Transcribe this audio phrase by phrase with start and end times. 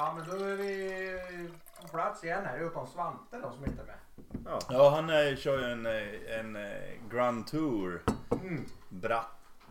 [0.00, 1.50] Ja men då är vi
[1.82, 3.98] på plats igen här utom Svante då som inte är med.
[4.44, 4.58] Ja.
[4.70, 6.72] Ja, han eh, kör ju en, eh, en eh,
[7.10, 8.02] Grand Tour.
[8.30, 8.66] Mm.
[8.88, 9.26] Bratt,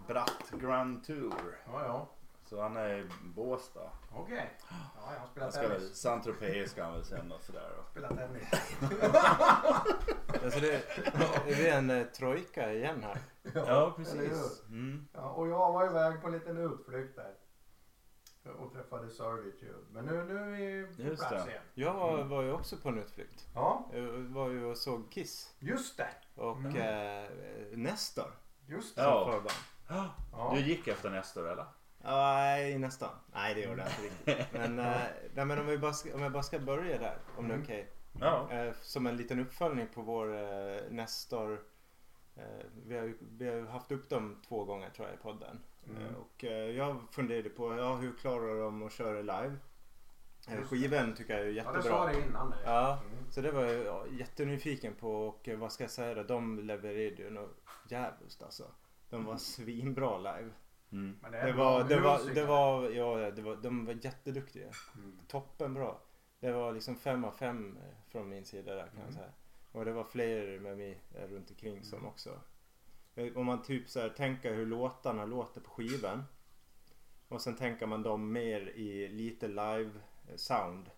[0.07, 1.59] bratt Grand Tour.
[1.65, 2.07] Ja ja.
[2.45, 3.89] Så han är i Båstad.
[4.15, 4.57] Okej.
[4.69, 5.95] Ja jag har spelat tennis.
[5.95, 7.71] Saint-Tropez ska han väl sen och sådär.
[7.77, 7.83] då.
[7.91, 8.47] Spelat tennis.
[10.43, 10.73] Alltså det,
[11.47, 13.17] är vi en eh, trojka igen här?
[13.53, 14.63] Ja, eller precis.
[14.67, 15.07] Mm.
[15.13, 17.33] Ja, och jag var iväg på en liten utflykt där.
[18.59, 19.73] Och träffade Servitude.
[19.91, 20.45] Men nu, nu är
[20.87, 21.51] vi på Just plats det.
[21.51, 21.63] igen.
[21.73, 23.47] Jag var, var ju också på en utflykt.
[23.55, 26.09] Ja, Jag var ju och såg Kiss just det.
[26.35, 26.75] och Mm.
[26.75, 27.29] eh,
[27.77, 28.31] Nestor
[28.67, 29.01] Just det.
[29.01, 29.23] Ja.
[29.23, 30.13] som förband.
[30.31, 30.51] Ja.
[30.55, 31.65] Du gick efter Nestor eller?
[32.03, 33.09] Ja, Nej, nästan.
[33.33, 34.47] Nej, det gjorde jag inte riktigt.
[34.59, 35.01] Men, eh,
[35.33, 37.55] nej, men om, vi bara ska, om jag bara ska börja där, om det är
[37.55, 37.65] Mm.
[37.65, 37.89] okej.
[38.19, 38.51] Ja.
[38.51, 41.61] Eh, som en liten uppföljning på vår eh, Nestor.
[42.35, 42.43] Eh,
[42.85, 45.59] vi, har, ju- vi har ju haft upp dem två gånger tror jag i podden.
[45.89, 46.01] Mm.
[46.07, 49.55] Eh, och eh, jag funderade på ja, hur klarar de att köra live?
[50.47, 51.81] Eh, skivan tycker jag är Ja, det jättebra.
[51.81, 52.53] sa det innan.
[52.65, 53.31] Ja, Mm.
[53.31, 56.23] så det var jag ja, jättenyfiken på och vad ska jag säga då?
[56.23, 57.57] De levererade ju något
[57.89, 58.63] jävligt alltså.
[59.09, 60.49] De var svinbra live.
[60.91, 61.17] Mm.
[61.21, 62.41] Men det, var, det var, musiker.
[62.41, 64.67] det var, ja, det var, de var jätteduktiga.
[64.95, 65.19] Mm.
[65.27, 66.01] Toppen bra.
[66.39, 67.77] Det var liksom fem av fem
[68.09, 69.13] från min sida där kan jag Mm.
[69.13, 69.29] säga.
[69.71, 72.09] Och det var fler med mig runt omkring som Mm.
[72.09, 72.39] också.
[73.19, 76.23] Eh, Om man typ så här tänker hur låtarna låter på skivan.
[77.27, 79.91] Och sen tänker man dem mer i lite live
[80.29, 80.89] eh, sound.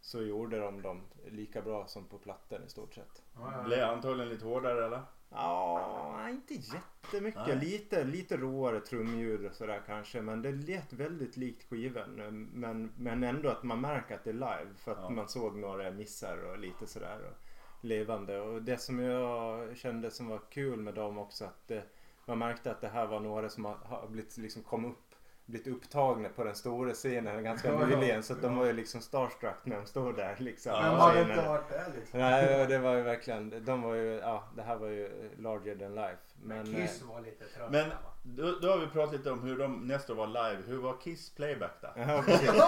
[0.00, 3.22] Så gjorde de dem lika bra som på plattan i stort sett.
[3.64, 5.02] Blev antagligen lite hårdare eller?
[5.30, 7.46] Ja, inte jättemycket.
[7.46, 7.56] Nej.
[7.58, 10.22] Lite, lite råare trumljud och sådär kanske.
[10.22, 12.20] Men det lät väldigt likt skivan.
[12.20, 14.68] Eh, Men, men ändå att man märker att det är live.
[14.76, 15.10] För att Ja.
[15.10, 17.18] man såg några missar och lite sådär.
[17.30, 17.47] Och
[17.80, 18.40] levande.
[18.40, 21.44] Och det som jag kände som var kul med dem också.
[21.44, 21.82] Att det,
[22.26, 24.98] man märkte att det här var några som har, har blivit liksom kom upp
[25.46, 27.86] blivit upptagna på den stora scenen ganska Ja, ja.
[27.86, 28.22] nyligen.
[28.22, 28.58] Så att de Ja.
[28.58, 30.72] var ju liksom starstruck när de stod där liksom.
[30.72, 32.20] Ja, Men man hade inte varit där liksom.
[32.20, 35.94] Nej, det var ju verkligen, de var ju, ja det här var ju larger than
[35.94, 36.18] life.
[36.42, 37.90] Men Men, Kiss eh, var lite trötta Men
[38.22, 40.62] då, då har vi pratat lite om hur de Nestor var live.
[40.66, 41.88] Hur var Kiss playback då?
[41.96, 42.50] ja, precis.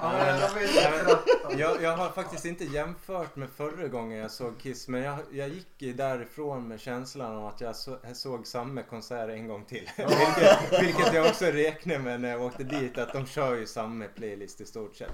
[0.00, 1.58] Ja, men de är lite Nej, men- trötta.
[1.58, 5.48] jag, jag har faktiskt inte jämfört med förra gången jag såg Kiss men jag, jag
[5.48, 9.90] gick därifrån med känslan om att jag, så, jag såg samma konsert en gång till.
[9.96, 14.04] vilket, vilket jag också räknade med när jag åkte dit att de kör ju samma
[14.04, 15.12] playlist i stort sett.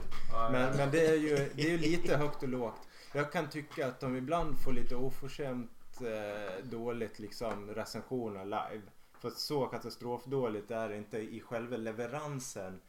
[0.53, 2.81] Men, men det är ju det är ju lite högt och lågt.
[3.13, 5.71] Jag kan tycka att de ibland får lite oförskämt
[6.01, 8.83] eh, dåligt liksom recensioner live.
[9.19, 12.81] För så katastrofdåligt är det inte i själva leveransen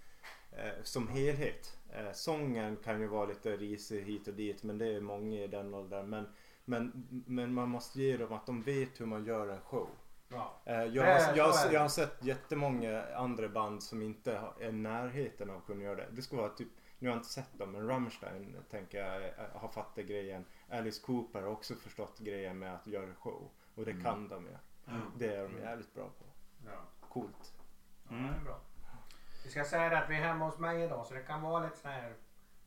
[0.52, 1.78] eh, som helhet.
[1.94, 5.48] Eh, sången kan ju vara lite risig hit och dit men det är många i
[5.48, 6.10] den åldern.
[6.10, 6.28] Men,
[6.66, 9.90] men, men man måste ge dem att de vet hur man gör en show.
[10.30, 10.62] Ja.
[10.66, 15.50] Eh, Jag har, jag, jag har sett jättemånga andra band som inte är i närheten
[15.50, 16.08] av att kunna göra det.
[16.12, 16.68] Det skulle vara typ,
[17.00, 20.46] nu har jag inte sett dem, men Rammstein tänker jag eh, har fattat grejen.
[20.72, 23.50] Alice Cooper har också förstått grejen med att göra show.
[23.76, 24.04] Och det Mm.
[24.04, 24.56] kan de ju.
[24.96, 25.12] Mm.
[25.18, 26.26] Det är de jävligt bra på.
[26.66, 27.08] Ja.
[27.10, 27.54] Coolt.
[28.10, 28.60] Ja, det är bra.
[29.44, 31.64] Vi ska säga det att vi är hemma hos mig idag så det kan vara
[31.64, 32.14] lite så här.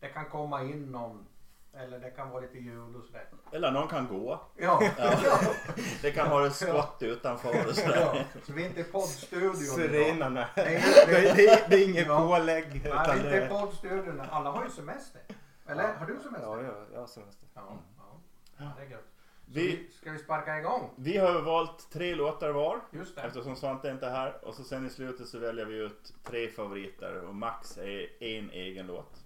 [0.01, 1.27] Det kan komma in någon.
[1.75, 3.29] Eller det kan vara lite ljud och sådär.
[3.53, 4.41] Eller någon kan gå.
[4.57, 4.83] Ja.
[4.99, 5.21] Ja.
[6.03, 8.01] Det kan ha ett skott utanför och sådär.
[8.15, 8.41] ja.
[8.47, 9.57] Så vi är inte i poddstudion idag.
[9.77, 10.49] Sirenerna.
[10.55, 10.63] Det,
[11.07, 12.19] det- det, det är inget Ja.
[12.29, 12.65] pålägg.
[12.73, 14.21] Nej, vi är inte i poddstudion.
[14.31, 15.21] Alla har ju semester.
[15.69, 16.43] Eller har du semester?
[16.43, 17.49] ja, ja, jag har semester.
[17.55, 18.21] Ja, ja.
[18.57, 19.05] ja det är gött.
[19.47, 20.91] Så Vi- ska vi sparka igång?
[20.97, 22.81] Vi har valt tre låtar var.
[22.91, 23.23] Just det.
[23.23, 24.45] Eftersom Svante inte är här.
[24.45, 27.25] Och så sen i slutet så väljer vi ut tre favoriter.
[27.29, 29.25] Och max är en egen låt.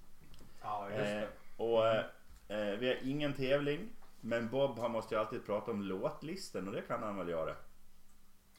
[0.63, 1.23] Ja, just Eh,
[1.57, 2.05] och eh,
[2.49, 3.89] eh, vi har ingen tävling.
[4.21, 7.55] Men Bob han måste ju alltid prata om låtlisten och det kan han väl göra.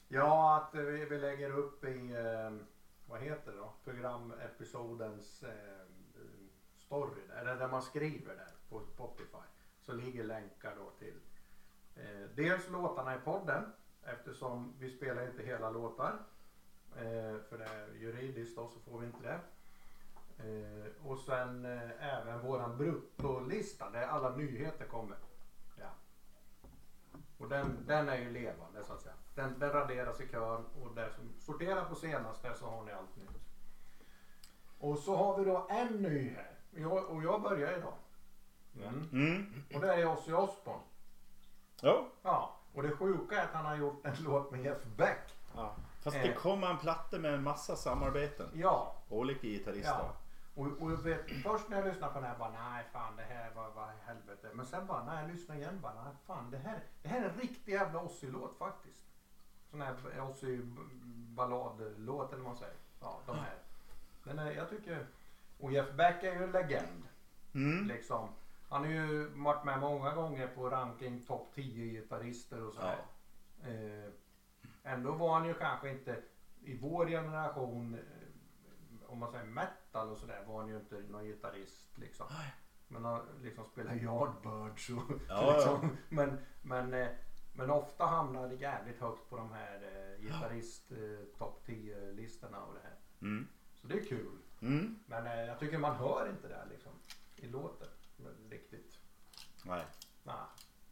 [0.08, 2.66] Ja, att vi, vi lägger upp i, eh,
[3.06, 5.83] vad heter det då, programepisodens eh,
[6.86, 9.46] story, där, eller där man skriver där på Spotify.
[9.80, 11.20] Så ligger länkar då till
[11.96, 13.72] eh, dels låtarna i podden
[14.02, 16.18] eftersom vi spelar inte hela låtar.
[16.96, 19.40] Eh, för det är juridiskt då så får vi inte det.
[20.38, 25.16] Eh, och sen eh, även våran bruttolista där alla nyheter kommer.
[25.76, 25.90] Ja.
[27.38, 29.14] Och den, den är ju levande så att säga.
[29.34, 33.16] Den, den raderas i kön och där som sorterar på senaste så har ni allt
[33.16, 33.44] nytt.
[34.78, 36.53] Och så har vi då en ny här.
[36.76, 37.94] Jag, och jag börjar idag.
[38.76, 39.08] Mm.
[39.12, 39.64] Mm.
[39.74, 40.82] Och det är Ozzy Osbourne.
[41.80, 42.06] Ja.
[42.22, 42.56] Ja.
[42.74, 45.36] Och det sjuka är att han har gjort en låt med Jeff Beck.
[45.56, 45.74] Ja.
[46.02, 46.36] Fast det Eh.
[46.38, 48.48] kommer en platta med en massa samarbeten.
[48.54, 48.94] Ja.
[49.08, 49.90] Olika gitarrister.
[49.98, 50.12] Ja.
[50.54, 53.22] Och, och jag vet, först när jag lyssnade på den här bara nej fan det
[53.22, 54.50] här var, var helvete.
[54.54, 57.28] Men sen bara när jag lyssnade igen bara nej fan det här, det här är
[57.28, 59.04] en riktig jävla Ozzy-låt faktiskt.
[59.70, 59.94] Sån här
[60.30, 60.60] Ozzy
[61.36, 62.74] balladlåt eller vad man säger.
[63.00, 63.54] Ja de här.
[64.22, 65.06] Men eh, jag tycker
[65.58, 67.04] Och Jeff Beck är ju en legend.
[67.54, 67.86] Mm.
[67.86, 68.28] Liksom.
[68.68, 72.98] Han har ju varit med många gånger på ranking topp 10 gitarrister och sådär.
[73.62, 74.12] Eh,
[74.82, 76.22] ändå var han ju kanske inte
[76.64, 81.24] i vår generation, eh, om man säger metal och sådär, var han ju inte någon
[81.24, 82.26] gitarrist liksom.
[82.88, 85.96] Men han liksom spelar Yardbirds och Ja, liksom.
[86.08, 87.08] Men, men, eh,
[87.52, 92.62] men ofta hamnar det jävligt högt på de här eh, gitarrist eh, topp 10 listorna
[92.62, 92.96] och det här.
[93.22, 93.48] Mm.
[93.74, 94.38] Så det är kul.
[94.64, 94.98] Mm.
[95.06, 96.92] Men eh, jag tycker man hör inte det här liksom
[97.36, 97.88] i låten
[98.50, 98.94] riktigt.
[99.64, 99.84] Nej.
[100.22, 100.34] Nej.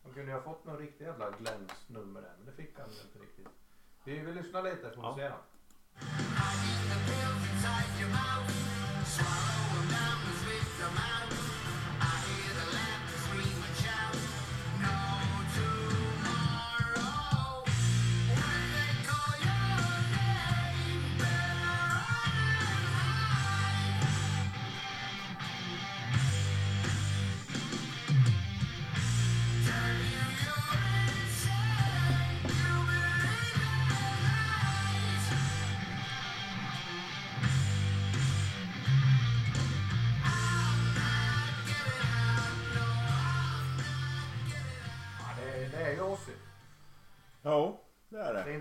[0.04, 3.18] Man kunde ju ha fått någon riktig jävla Glens-nummer där men det fick han inte
[3.18, 3.48] riktigt.
[4.04, 5.28] Vi vill lyssna lite får vi Ja.
[5.28, 5.34] se då.
[10.80, 11.51] Ja,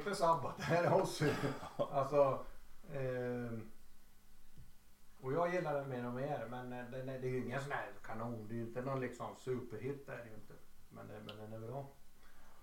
[0.01, 1.33] inte Sabbath, det här är Ozzy.
[1.77, 2.45] Alltså.
[2.94, 3.71] ehm,
[5.21, 7.62] och jag gillar den mer och mer men eh, den är, det är ju ingen
[7.62, 8.48] sån här kanon.
[8.48, 10.53] Det är ju inte någon liksom superhit är det ju inte.
[10.89, 11.88] Men, det, men den är bra.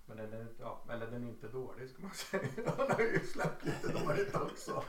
[0.06, 2.48] Men den är, ja, eller den är inte dålig ska man säga.
[2.76, 4.84] Han har ju släppt lite dåligt också.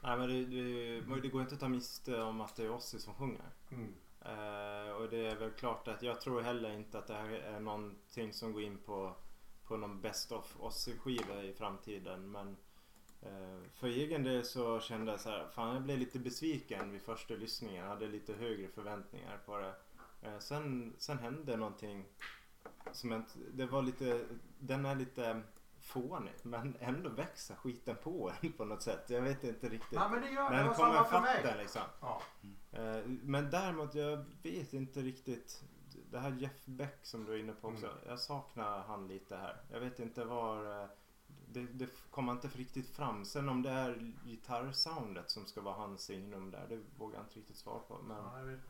[0.00, 2.98] Nej men det, det, det går inte att ta miste om att det är Ozzy
[2.98, 3.50] som sjunger.
[3.70, 3.94] Mm.
[4.20, 7.60] Eh, och det är väl klart att jag tror heller inte att det här är
[7.60, 9.16] någonting som går in på,
[9.68, 12.30] på någon Best of Ozzy-skiva i framtiden.
[12.30, 12.56] Men
[13.22, 17.02] eh, för egen del så kände jag så här, fan jag blev lite besviken vid
[17.02, 17.82] första lyssningen.
[17.84, 19.74] Jag hade lite högre förväntningar på det.
[20.22, 22.04] Eh, sen, sen hände någonting
[22.92, 23.22] som jag
[23.54, 24.24] det var lite,
[24.58, 25.42] den är lite
[25.80, 29.10] fånig men ändå växer skiten på en på något sätt.
[29.10, 29.98] Jag vet inte riktigt.
[29.98, 30.56] Nej men det gör det.
[30.56, 31.40] Men var kommer samma för mig.
[31.42, 31.82] den liksom.
[32.00, 32.22] Ja.
[32.72, 35.64] Eh, Men däremot jag vet inte riktigt.
[36.10, 37.86] Det här Jeff Beck som du är inne på också.
[37.86, 37.98] Mm.
[38.06, 39.60] Jag saknar han lite här.
[39.70, 40.82] Jag vet inte var.
[40.82, 40.88] eh,
[41.48, 43.24] Det, det kommer inte riktigt fram.
[43.24, 46.66] Sen om det är gitarrsoundet som ska vara hans signum där.
[46.68, 47.98] Det vågar jag inte riktigt svara på.
[48.02, 48.60] Men Ja, jag, vet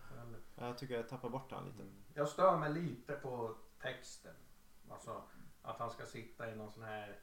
[0.55, 1.85] jag tycker jag tappar bort han lite.
[2.15, 4.35] jag stör mig lite på texten.
[4.89, 5.23] Alltså
[5.63, 7.19] att han ska sitta i någon sån här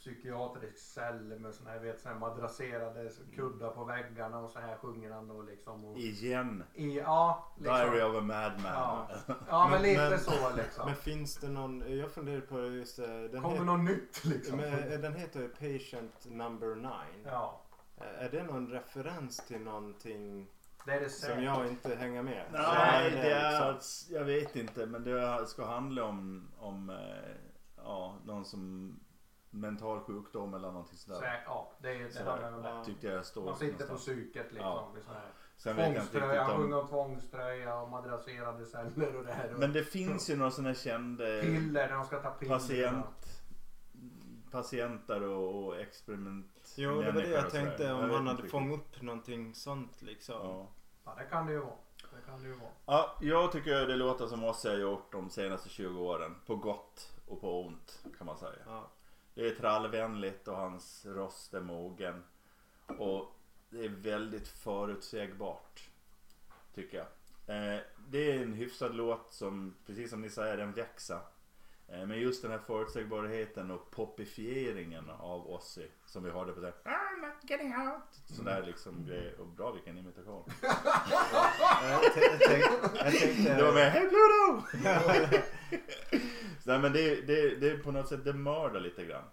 [0.00, 4.76] psykiatrisk cell med sån här, vet, sån här madrasserade kuddar på väggarna och så här
[4.76, 5.84] sjunger han då liksom.
[5.84, 6.64] Och, Igen.
[6.74, 7.74] i, ja, liksom.
[7.76, 8.62] Diary of a Madman.
[8.64, 9.08] Ja.
[9.48, 10.86] ja men Men- lite men- så liksom.
[10.86, 11.98] Men finns det någon.
[11.98, 14.56] Jag funderar på just eh, den, Kommer het, något nytt liksom.
[14.56, 17.24] men, eh, den heter Patient number nine.
[17.24, 17.60] Ja,
[18.02, 20.46] Eh, Är det någon referens till någonting
[20.86, 22.44] det är det som jag inte hänger med?
[22.52, 26.92] Nej, det är, liksom- jag vet inte men det ska handla om, om
[27.76, 28.94] ja, någon som
[29.50, 31.42] mental sjukdom eller någonting Så, sådär.
[31.46, 32.68] ja, det, är- det Så om det.
[32.68, 32.84] Ja.
[32.84, 34.70] Tyckte jag stod Man sitter på psyket liksom.
[34.70, 34.92] Ja.
[35.56, 36.56] Sen jag Tvångströja, om...
[36.62, 39.54] sjunger om tvångströja och madrasserade celler och det här.
[39.54, 42.58] Och Men det finns ju några sådana kända piller när de ska ta piller.
[42.58, 43.42] patient,
[44.50, 48.80] patienter och, och experiment Jo, det var det jag tänkte om vet han hade fångat
[48.80, 50.34] upp någonting sånt liksom.
[50.42, 50.66] Ja.
[51.04, 51.72] Ja, det kan det ju vara.
[52.14, 52.70] Det kan det ju vara.
[52.86, 56.34] Ja, jag tycker det låter som Ozzy har gjort de senaste 20 åren.
[56.46, 58.52] På gott och på ont kan man säga.
[58.66, 58.90] Ja.
[59.34, 62.24] Det är trallvänligt och hans röst är mogen.
[62.86, 63.36] Och
[63.70, 65.88] det är väldigt förutsägbart.
[66.74, 67.06] Tycker jag.
[67.56, 71.20] Eh, det är en hyfsad låt som, precis som ni säger, den växer.
[71.88, 76.74] Eh, men just den här förutsägbarheten och popifieringen av Ozzy som vi hörde på såhär
[76.84, 78.36] I'm not getting out.
[78.36, 79.40] Sådär liksom grejer.
[79.40, 80.44] Och bra vilken imitation.
[81.82, 83.54] Jag tänkte...
[83.56, 84.62] Det var med Hey Pluto!
[86.70, 89.24] Nej, men det, det, det är på något sätt, det mördar lite grann.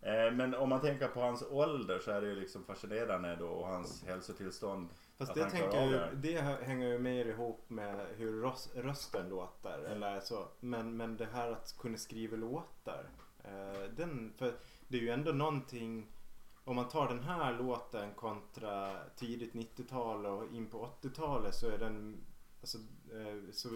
[0.00, 3.48] Eh, men om man tänker på hans ålder så är det ju liksom fascinerande då
[3.48, 4.88] och hans hälsotillstånd.
[5.18, 6.10] Fast det tänker ju, det.
[6.14, 9.78] det hä- hänger ju mer ihop med hur röst, rösten låter.
[9.78, 10.48] Eller så.
[10.60, 13.10] Men, men det här att kunna skriva låtar.
[13.44, 14.54] Eh, den, för
[14.88, 16.06] det är ju ändå någonting.
[16.64, 21.78] Om man tar den här låten kontra tidigt 90-tal och in på 80-talet så är
[21.78, 22.24] den
[22.60, 22.78] alltså,
[23.12, 23.68] eh, så,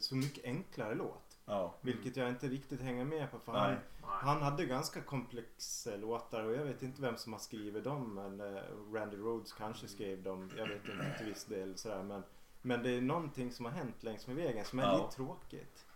[0.00, 1.23] så mycket enklare låt.
[1.46, 1.74] Ja.
[1.80, 3.38] Vilket jag inte riktigt hänger med på.
[3.38, 3.60] För Nej.
[3.60, 3.80] han, Nej.
[4.02, 8.14] han hade ganska komplexa låtar och jag vet inte vem som har skrivit dem.
[8.14, 10.50] Men eh, Randy Rhodes kanske skrev dem.
[10.56, 12.02] Jag vet inte till viss del sådär.
[12.02, 12.22] Men,
[12.62, 14.96] men det är någonting som har hänt längs med vägen som är Ja.
[14.96, 15.86] lite tråkigt.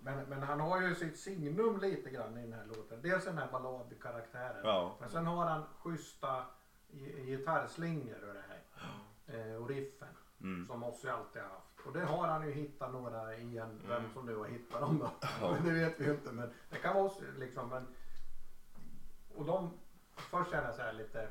[0.00, 3.02] Men, men han har ju sitt signum lite grann i den här låten.
[3.02, 4.60] Dels den här balladkaraktären.
[4.64, 4.96] Ja.
[5.00, 6.44] Men sen har han schyssta
[6.90, 8.60] gi- gitarrslingor och det här.
[9.50, 10.08] eh, och riffen
[10.40, 10.66] Mm.
[10.66, 11.67] som Ozzy alltid har haft.
[11.86, 13.80] Och det har han ju hittat några igen.
[13.88, 14.12] Vem Mm.
[14.14, 15.10] som nu har hittat dem då.
[15.40, 15.56] Ja.
[15.64, 16.32] det vet vi ju inte.
[16.32, 17.68] Men det kan vara Ozzy liksom.
[17.68, 17.86] Men,
[19.36, 19.70] och de,
[20.16, 21.28] först känner jag så här lite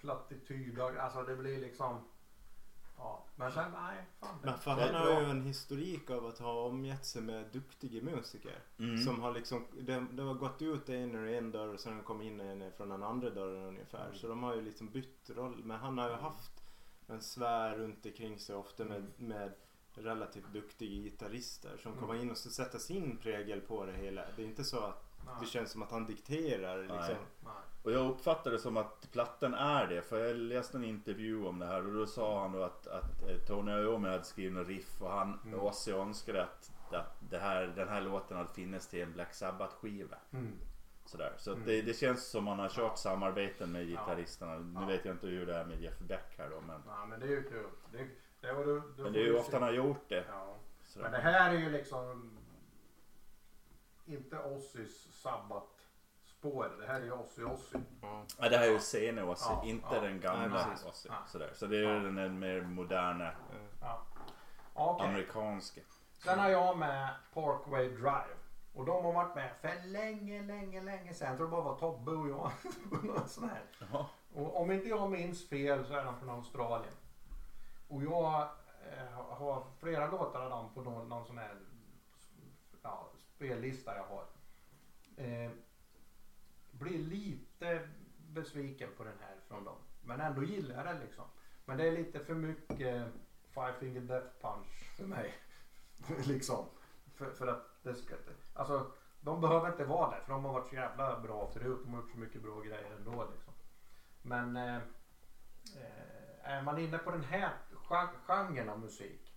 [0.00, 0.80] plattityd.
[0.80, 1.98] Alltså det blir liksom.
[2.98, 4.04] Ja, men sen nej.
[4.20, 5.22] Fan, det, Men för Det är han har bra.
[5.22, 8.58] ju en historik av att ha omgett sig med duktiga musiker.
[8.78, 8.98] Mm.
[8.98, 12.26] Som har liksom, de, de har gått ut en ur en dörr och sen kommit
[12.26, 14.04] in en från den andra dörren ungefär.
[14.06, 14.14] Mm.
[14.18, 15.64] Så de har ju liksom bytt roll.
[15.64, 16.59] Men han har ju haft
[17.10, 19.12] en sfär runt omkring sig ofta med, Mm.
[19.16, 19.52] med
[19.94, 22.00] relativt duktiga gitarrister som Mm.
[22.04, 24.24] kommer in och så sätter sin prägel på det hela.
[24.36, 26.98] Det är inte så att nej, det känns som att han dikterar liksom.
[27.44, 27.52] nej.
[27.82, 30.02] Och jag uppfattar det som att plattan är det.
[30.02, 33.22] För jag läste en intervju om det här och då sa han då att, att
[33.28, 35.60] eh, Tony Iommi hade skrivit en riff och han Mm.
[35.60, 39.74] Ozzy önskade att, att det här, den här låten hade funnits till en Black Sabbath
[39.74, 40.16] skiva.
[40.32, 40.52] Mm.
[41.10, 41.32] Sådär.
[41.38, 41.68] Så att Mm.
[41.68, 42.96] det, det känns som man har kört Ja.
[42.96, 44.58] samarbeten med gitarristerna.
[44.58, 44.86] Nu Ja.
[44.86, 46.60] vet jag inte hur det är med Jeff Beck här då.
[46.60, 47.66] Men, Nej, men det är ju kul.
[47.92, 48.06] Det,
[48.40, 50.24] det, var du, du men det är ju ofta han har gjort det.
[50.28, 50.56] Ja.
[50.84, 51.02] Sådär.
[51.02, 52.38] Men det här är ju liksom
[54.06, 56.76] inte Ozzys sabbat-spår.
[56.80, 57.78] Det här är ju Ozzy Ozzy.
[58.02, 58.24] Ja.
[58.38, 60.00] Ja, det här är ju scenen Ozzy, Ja, inte ja.
[60.00, 60.76] den gamla Nej.
[60.88, 61.08] Ozzy.
[61.08, 61.14] Ja.
[61.26, 61.50] Sådär.
[61.54, 61.92] Så det är Ja.
[62.10, 63.32] den mer moderna
[63.80, 64.06] Ja.
[64.74, 65.06] Okej.
[65.08, 65.80] amerikanska.
[66.18, 68.36] Sen har jag med Parkway Drive.
[68.74, 71.28] Och de har varit med för länge, länge, länge sedan.
[71.28, 72.52] Jag tror det bara var Tobbe och jag.
[73.28, 73.62] sån här.
[74.32, 76.94] Och om inte jag minns fel så är de från Australien.
[77.88, 78.48] Och jag
[78.92, 81.54] eh, har flera låtar av dem på någon, någon sån här
[82.82, 84.24] ja, spellista jag har.
[85.16, 85.50] Eh,
[86.70, 89.76] blir lite besviken på den här från dem.
[90.02, 91.24] Men ändå gillar jag den liksom.
[91.64, 93.06] Men det är lite för mycket
[93.54, 95.34] Five Finger Death Punch för mig.
[96.26, 96.64] liksom.
[97.20, 98.14] För, för att det ska.
[98.54, 101.78] Alltså de behöver inte vara där för de har varit så jävla bra förut.
[101.84, 103.52] De har gjort så mycket bra grejer ändå liksom.
[104.22, 104.82] Men eh, eh,
[106.42, 107.52] är man inne på den här
[107.90, 109.32] gen- genren av musik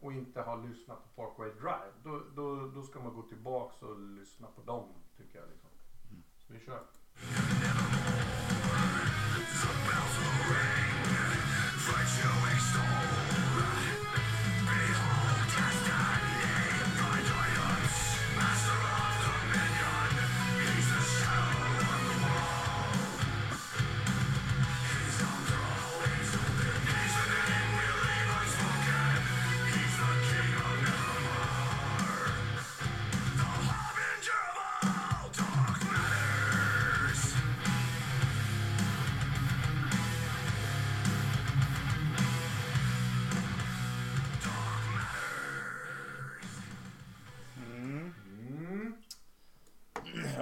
[0.00, 3.98] och inte har lyssnat på Parkway Drive då, då, då ska man gå tillbaks och
[3.98, 5.48] lyssna på dem tycker jag.
[5.48, 5.70] Liksom.
[6.38, 6.82] Så vi kör.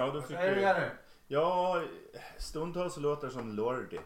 [0.05, 0.61] Ja, då fick du du...
[0.61, 0.89] Jerry?
[1.27, 1.83] Ja,
[2.37, 3.99] stundtals låter det som Lordi.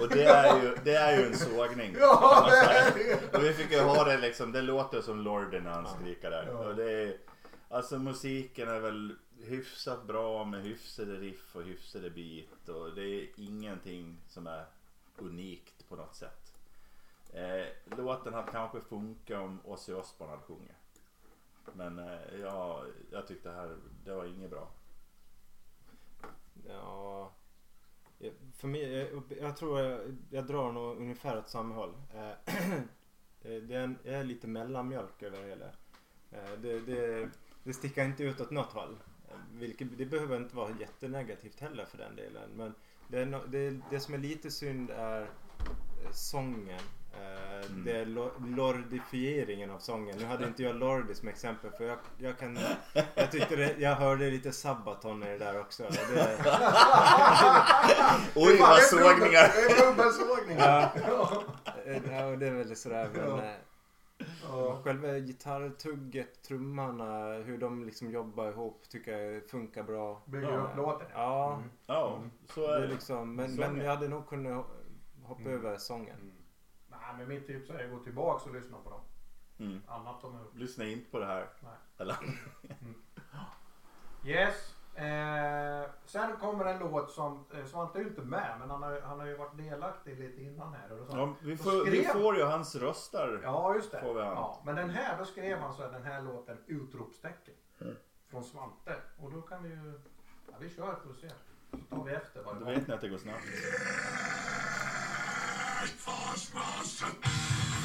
[0.00, 1.96] Och det är ju, det är ju en sågning.
[2.00, 3.38] Ja, det är det.
[3.38, 6.46] Och vi fick ju ha det liksom, det låter som Lordi när han skriker där.
[6.46, 6.58] Ja.
[6.58, 7.16] Och det är,
[7.68, 12.68] alltså musiken är väl hyfsat bra med hyfsade riff och hyfsade beat.
[12.68, 14.64] Och det är ingenting som är
[15.18, 16.52] unikt på något sätt.
[17.32, 20.72] Eh, låten hade kanske funkat om Ozzy Osbourne hade sjungit.
[21.72, 24.68] Men eh, ja, jag tyckte det här, det var inget bra.
[26.68, 27.32] Ja,
[28.18, 31.94] jag- för mig, jag, jag tror jag, jag drar nog ungefär åt samma håll.
[32.14, 32.30] Eh,
[33.42, 35.66] eh, det är, en, jag är lite mellanmjölk över det hela.
[36.30, 37.30] Eh, det, det,
[37.64, 38.98] det sticker inte ut åt något håll.
[39.52, 42.50] Vilket, det behöver inte vara jättenegativt heller för den delen.
[42.56, 42.74] Men
[43.08, 45.30] det, no, det, det som är lite synd är
[46.12, 46.80] sången.
[47.20, 47.84] Eh, Mm.
[47.84, 50.16] Det är lo- lordifieringen av sången.
[50.18, 52.58] Nu hade inte jag Lordi som exempel för jag, jag kan...
[53.14, 55.82] Jag tyckte det, jag hörde lite Sabaton i det där också.
[55.82, 56.38] Det,
[58.34, 59.52] Oj vad sågningar!
[59.54, 60.90] Det är dubbelsågningar.
[61.08, 61.42] Ja.
[61.86, 63.42] Eh, Ja, det är väl sådär men Ja.
[64.68, 70.22] eh, själva gitarrtugget, trummarna, hur de liksom jobbar ihop tycker jag funkar bra.
[70.26, 70.58] Bygger Ja.
[70.58, 71.06] upp låten.
[71.14, 71.70] Ja, Mm.
[71.86, 72.30] Ja, Mm.
[72.54, 72.86] så det är det.
[72.86, 74.66] liksom, men, men jag hade nog kunnat
[75.22, 75.54] hoppa Mm.
[75.54, 76.32] över sången.
[76.94, 77.16] Mm.
[77.16, 79.00] Nej men mitt tips är att gå tillbaks och lyssna på dem.
[79.58, 79.82] Mm.
[79.88, 80.54] Annat har gjort.
[80.54, 81.48] Lyssna inte på det här.
[81.60, 81.72] Nej.
[81.98, 82.16] Eller?
[84.24, 84.74] Yes.
[84.94, 89.18] Eh, sen kommer en låt som eh, Svante är inte med men han har, han
[89.18, 91.00] har ju varit delaktig lite innan här.
[91.00, 91.16] Och så.
[91.16, 93.40] Ja, vi, får, vi skrev- får ju hans röster.
[93.42, 94.00] Ja just det.
[94.02, 94.20] Vi.
[94.20, 97.54] Ja, men den här då skrev han så här, den här låten utropstecken.
[97.80, 97.96] Mm.
[98.30, 98.96] Från Svante.
[99.18, 100.00] Och då kan vi ju,
[100.50, 101.28] ja vi kör får se.
[101.70, 103.44] Så tar vi efter Då vet ni att det går snabbt.
[105.84, 107.83] Great Force Master.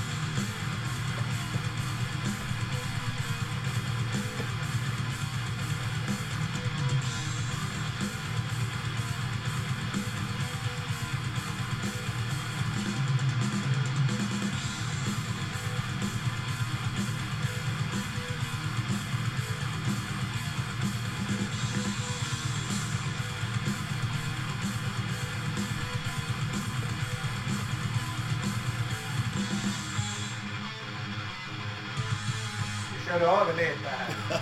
[33.20, 34.40] Kör över lite här.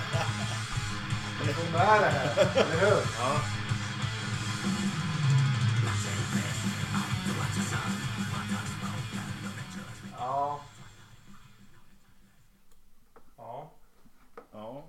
[1.46, 3.02] Vi får med det här, eller hur?
[3.20, 3.42] Ja.
[10.18, 10.60] Ja.
[13.38, 13.72] Ja.
[14.52, 14.84] Ja.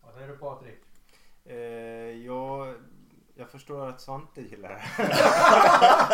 [0.00, 0.80] Vad säger du Patrik?
[1.44, 1.56] Eh,
[2.26, 2.74] jag,
[3.34, 4.82] jag förstår att Svante gillar det.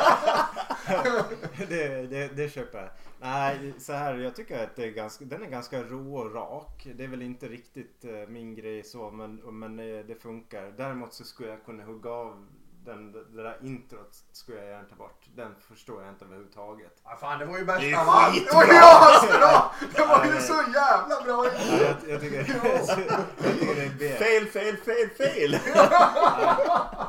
[1.73, 2.89] det, det, det köper jag.
[3.21, 6.87] Nej, så här, jag tycker att det är ganska, den är ganska rå och rak.
[6.95, 10.75] Det är väl inte riktigt eh, min grej så, men, men eh, det funkar.
[10.77, 12.47] Däremot så skulle jag kunna hugga av
[12.85, 15.25] den, det där introt skulle jag gärna ta bort.
[15.37, 17.01] Den förstår jag inte överhuvudtaget.
[17.05, 18.49] Ja, fan det var ju bäst av allt.
[18.49, 19.71] Det var ju asbra!
[19.95, 21.47] Det var ju så jävla bra!
[21.47, 24.09] Ja, jag, jag, tycker, jag tycker det är B.
[24.19, 25.59] Fail, fail, fail, fail!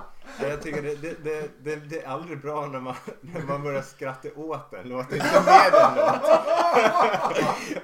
[0.42, 3.64] Ja, Jag tycker det, det, det, det, det är aldrig bra när man, när man
[3.64, 5.14] börjar skratta åt den låten.
[5.18, 6.22] Inte med den låten.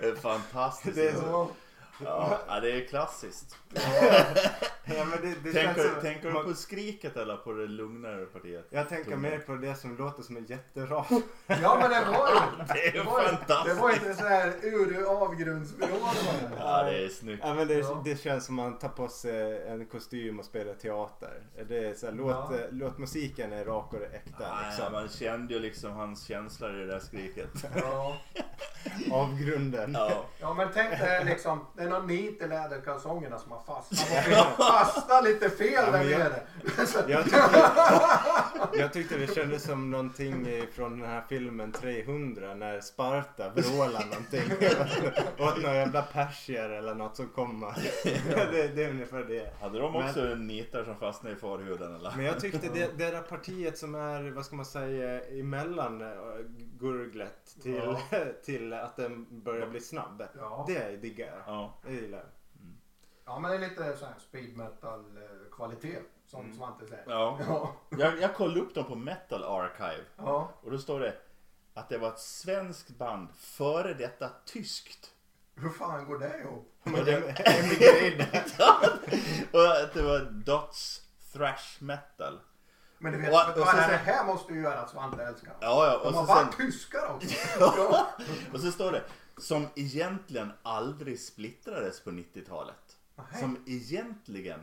[0.01, 0.95] Det är fantastiskt.
[0.95, 1.49] Det är så-
[2.03, 3.55] Ja, det är klassiskt.
[4.95, 7.67] Ja, men det, det Tänker, känns som- tänker du man- på skriket eller på det
[7.67, 8.67] lugnare partiet?
[8.69, 11.05] Jag tänker mer på det som låter som en jätteram.
[11.47, 12.63] Ja men det var ju...
[12.73, 13.75] Det är Det var, fantastiskt.
[13.75, 15.89] det var inte så här ur avgrundsvrål.
[16.59, 17.43] Ja, det är snyggt.
[17.45, 18.01] Ja, men det, Ja.
[18.05, 21.41] det känns som man tar på sig en kostym och spelar teater.
[21.69, 22.51] Det är så här, låt, Ja.
[22.71, 24.43] låt musiken är rak och äkta.
[24.43, 24.91] Ja, Liksom.
[24.93, 27.49] man kände ju liksom hans känslor i det där skriket.
[27.75, 28.17] Ja.
[29.11, 29.93] Avgrunden.
[29.93, 30.11] Ja.
[30.39, 34.09] ja men tänk dig liksom, någon nit i läderkalsongerna som har fastnat.
[34.57, 36.41] Fastnat lite fel Ja, där men jag- nere.
[37.07, 37.39] Jag tyckte,
[38.73, 44.69] jag tyckte det kändes som någonting från den här filmen 300 när Sparta vrålar någonting.
[45.39, 47.73] Åt några jävla persier eller något som kommer.
[48.51, 49.53] Det, det är ungefär det.
[49.61, 52.13] Hade de Men- också nitar som fastnade i förhuden eller?
[52.15, 56.07] Men jag tyckte det, det där partiet som är, vad ska man säga, emellan eh,
[56.79, 57.95] gurglet till,
[58.45, 60.23] till att den börjar bli snabb.
[60.39, 60.65] Ja.
[60.67, 61.37] Det diggar jag.
[61.55, 61.78] Ja.
[61.83, 62.27] Det gillar jag.
[63.25, 66.57] ja men det är lite så här speed metal eh, kvalitet som Mm.
[66.57, 67.03] Svante säger.
[67.07, 67.39] Ja.
[67.47, 67.75] Ja.
[67.89, 70.51] Jag, jag kollade upp dem på Metal Archive ja.
[70.61, 71.15] och då står det
[71.73, 75.11] att det var ett svenskt band före detta tyskt.
[75.55, 76.75] Hur fan går det ihop?
[79.53, 81.01] Och att det var Dots
[81.33, 82.39] thrash metal.
[82.97, 85.23] Men du vet, Och- för och fan, så- det här måste ju göra att Svante
[85.23, 85.53] älskar.
[85.59, 85.99] Ja, ja.
[86.03, 87.35] De Och har sen, varit tyskar också.
[87.59, 88.07] Ja.
[88.53, 89.03] och så står det
[89.39, 92.97] som egentligen aldrig splittrades på 90-talet.
[93.15, 93.41] Nej.
[93.41, 94.59] Som egentligen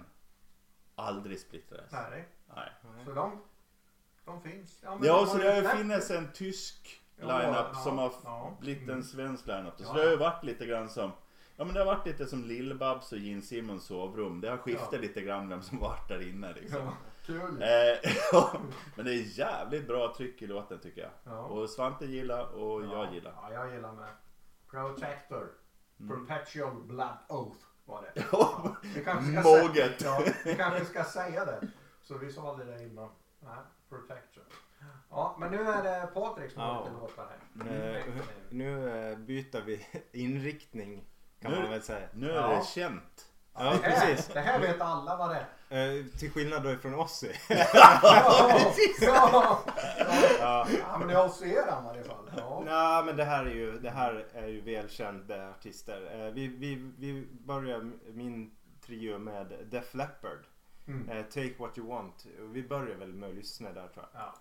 [0.95, 1.93] aldrig splittrades.
[1.93, 2.71] Nej, Nej.
[3.05, 3.43] så de,
[4.25, 4.79] de finns.
[4.83, 7.99] Ja, men Ja, de så det har ju funnits en tysk Ja, line-up ja, som
[7.99, 8.57] har ja.
[8.61, 9.03] blivit en Mm.
[9.03, 9.75] svensk line-up.
[9.77, 9.93] Så Ja.
[9.93, 11.11] det har ju varit lite grann som
[11.59, 14.41] Ja men det har varit lite som Lill-Babs och Gene Simmons sovrum.
[14.41, 14.99] Det har skiftat Ja.
[14.99, 16.79] lite grann vem som varit där inne liksom.
[16.81, 16.93] Ja,
[17.27, 17.62] kul.
[17.62, 18.53] Eh, ja,
[18.97, 21.11] men det är jävligt bra tryck i låten tycker jag.
[21.25, 21.39] Ja.
[21.41, 23.35] Och Svante gillar och jag gillar.
[23.43, 24.09] Ja, jag gillar med.
[24.77, 25.49] Protector.
[26.01, 26.27] Mm.
[26.27, 28.25] Perpetual Blood Oath var det.
[28.33, 28.77] Ja.
[28.95, 30.01] Vi kanske ska Måget.
[30.01, 31.69] Säga, ja, vi kanske ska säga det.
[32.03, 33.11] Så vi sa det innan.
[33.41, 33.59] Nej,
[33.89, 34.45] Protection.
[35.11, 36.69] Ja, men nu är det Patrik som Ja.
[36.73, 37.27] har lite låtar
[37.65, 37.97] här.
[37.99, 38.05] Eh,
[38.51, 41.05] Nu byter vi inriktning
[41.41, 42.09] kan Nu- man väl säga.
[42.15, 42.49] Nu är Ja.
[42.59, 43.27] det känt.
[43.59, 44.27] Ja, det, här, precis.
[44.27, 45.37] det här vet alla vad det
[45.69, 45.99] är.
[45.99, 47.31] Eh, Till skillnad då ifrån Ozzy.
[47.49, 47.66] Ja,
[49.01, 49.62] ja,
[50.40, 50.66] ja.
[50.81, 52.31] ja, men det är er i varje fall.
[52.37, 52.62] Ja.
[52.66, 56.27] Nej men det här är ju, det här är ju välkända artister.
[56.27, 58.51] Eh, Vi, vi, vi börjar min
[58.87, 60.38] trio med Def Leppard.
[60.88, 61.09] Mm.
[61.09, 62.27] Eh, Take What You Want.
[62.40, 64.23] Vi börjar väl med att lyssna där tror jag.
[64.23, 64.35] Ja.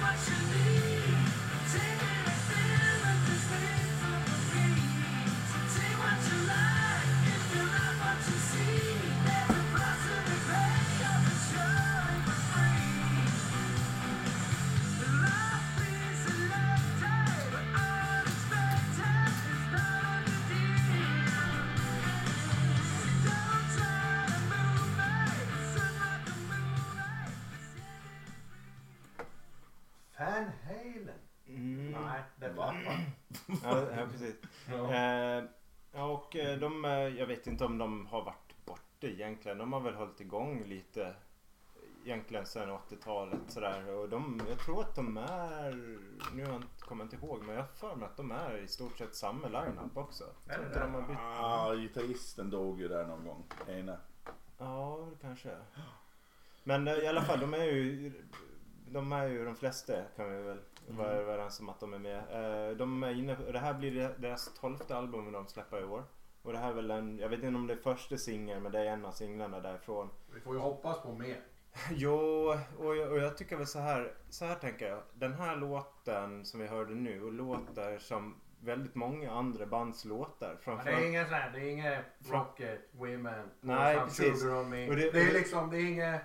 [0.00, 0.39] Van
[37.40, 39.58] vet inte om de har varit borta egentligen.
[39.58, 41.14] De har väl hållit igång lite
[42.04, 43.88] egentligen sedan 80-talet sådär.
[43.94, 45.70] Och de, jag tror att de är,
[46.34, 48.30] nu har jag inte- kommer jag inte ihåg, men jag har för mig att de
[48.30, 50.24] är i stort sett samma line-up också.
[50.46, 51.18] Är Tror det inte de har bytt.
[51.20, 53.44] Ah, gitarristen dog ju där någon gång.
[53.68, 53.96] Ena.
[54.58, 55.56] Ja, det kanske.
[56.64, 58.12] Men eh, i alla fall, de är ju
[58.88, 62.18] de är ju de flesta kan vi väl vara överens om att de är med.
[62.70, 66.04] Eh, De är inne, det här blir deras tolfte album de släpper i år.
[66.42, 68.72] Och det här är väl en, jag vet inte om det är första singeln men
[68.72, 70.08] det är en av singlarna därifrån.
[70.34, 71.40] Vi får ju hoppas på mer.
[71.90, 72.16] Jo,
[72.78, 75.02] och jag, och jag tycker väl så här, så här tänker jag.
[75.14, 80.58] Den här låten som vi hörde nu låter som väldigt många andra bands låtar.
[80.60, 84.44] Framför det är inget sånt här, det är inget Rocket, Women, Nej, precis.
[84.44, 84.88] On Me.
[84.88, 86.22] Och det- det, är liksom, det är inget...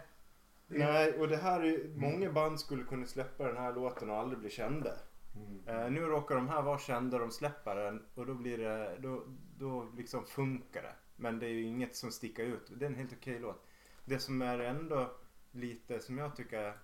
[0.68, 3.74] det är- Nej, och det här är ju, många band skulle kunna släppa den här
[3.74, 4.92] låten och aldrig bli kända.
[5.36, 5.84] Mm.
[5.84, 9.24] Eh, nu råkar de här vara kända, de släpper den och då blir det, då,
[9.60, 10.96] då liksom funkar det.
[11.16, 12.72] Men det är ju inget som sticker ut.
[12.76, 13.68] Det är en helt okej låt.
[14.06, 15.12] Det som är ändå
[15.52, 16.78] lite som jag tycker,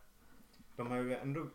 [0.75, 1.47] de har ju ändå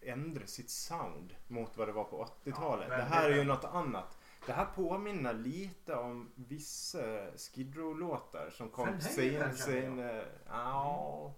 [0.00, 2.88] ändrat sitt sound mot vad det var på 80-talet.
[2.90, 4.18] Ja, det här är ju något annat.
[4.46, 11.34] Det här påminner lite om vissa Skid Row-låtar som kom sen, kanske, sen, eh, ja,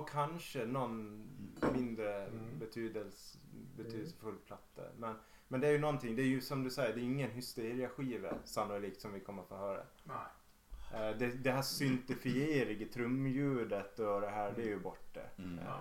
[0.00, 1.28] och kanske någon
[1.74, 2.58] mindre Mm.
[2.58, 3.38] betydelse,
[3.76, 4.82] betydelsefull platta.
[4.96, 5.16] Men,
[5.54, 8.34] men det är ju någonting, det är ju som du säger, det är ingen hysteria-skiva
[8.44, 9.82] sannolikt som vi kommer få höra.
[10.04, 10.26] Nej.
[10.94, 15.20] Eh, Det, det här syntifieriga trumljudet och det här, det är ju borta.
[15.38, 15.58] Mm.
[15.66, 15.78] Ja.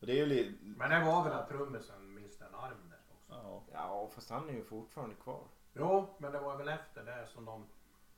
[0.00, 0.58] Det är ju li...
[0.62, 3.32] Men det var väl att trummisen miste en arm där också.
[3.34, 3.62] Ja.
[3.72, 5.44] Ja, fast han är ju fortfarande kvar.
[5.72, 7.66] Jo, men det var väl efter det som de,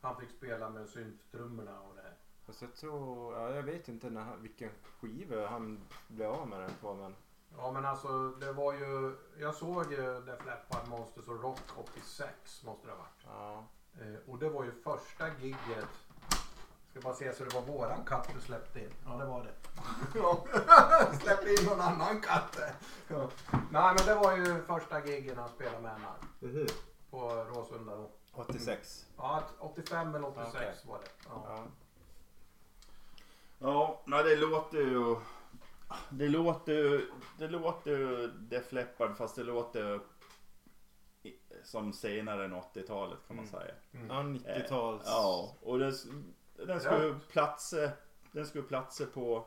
[0.00, 2.12] han fick spela med synttrummorna och det.
[2.46, 6.70] Fast jag tror, ja, jag vet inte när, vilken skiva han blev av med den
[6.80, 7.14] på men
[7.58, 12.62] Ja men alltså det var ju, jag såg ju Def Leppard Monsters of Rock 86
[12.64, 13.24] måste det ha varit.
[13.26, 13.64] ja.
[14.00, 15.88] Eh, och det var ju första gigget.
[16.90, 18.90] Ska bara se så det var våran katt du släppte in.
[19.06, 21.16] Ja det var det.
[21.20, 22.58] Släppte in någon annan katt.
[23.08, 23.28] Ja.
[23.70, 26.66] Nej men det var ju första giggen han spelade med en arm.
[27.10, 28.10] På Råsunda då.
[28.32, 29.06] 86.
[29.16, 30.74] Ja 85 eller 86 Okej.
[30.84, 31.08] var det.
[31.28, 31.44] Ja.
[31.48, 31.64] Ja.
[33.58, 35.16] Ja, nej, det låter ju...
[36.10, 37.04] Det låter.
[37.38, 40.00] Det låter Def Leppard fast det låter
[41.64, 43.60] som senare än 80-talet kan man Mm.
[43.60, 43.74] säga.
[43.92, 44.06] Mm.
[44.10, 45.02] Ja, 90-tals.
[45.06, 45.92] Ja, och det,
[46.66, 47.90] den ska ju platsa,
[48.32, 49.46] den ju platsa på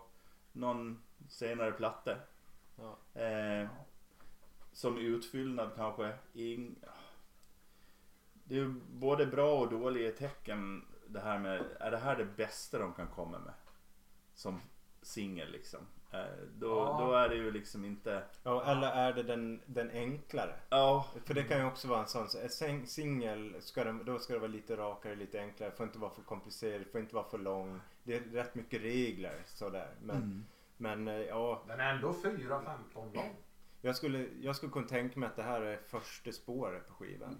[0.52, 2.18] någon senare platta.
[2.76, 3.22] Ja.
[3.22, 3.68] Eh,
[4.74, 6.14] som utfyllnad kanske.
[6.34, 6.76] In,
[8.34, 12.26] det är ju både bra och dåliga tecken det här med, är det här det
[12.26, 13.54] bästa de kan komma med?
[14.34, 14.62] Som
[15.02, 15.80] singel liksom.
[16.20, 16.26] Eh,
[16.58, 16.98] då, Ja.
[17.06, 20.56] då är det ju liksom inte, Ja, eller är det den, den enklare?
[20.70, 24.40] ja, För det kan ju också vara en sån, singel, ska det, då ska det
[24.40, 27.80] vara lite rakare, lite enklare, får inte vara för komplicerad, får inte vara för lång.
[28.04, 29.90] Det är rätt mycket regler sådär.
[30.02, 30.46] Men, Mm.
[30.78, 33.36] men eh, ja, Den är ändå 4-15 lång.
[33.82, 37.38] jag skulle, jag skulle kunna tänka mig att det här är första spåret på skivan.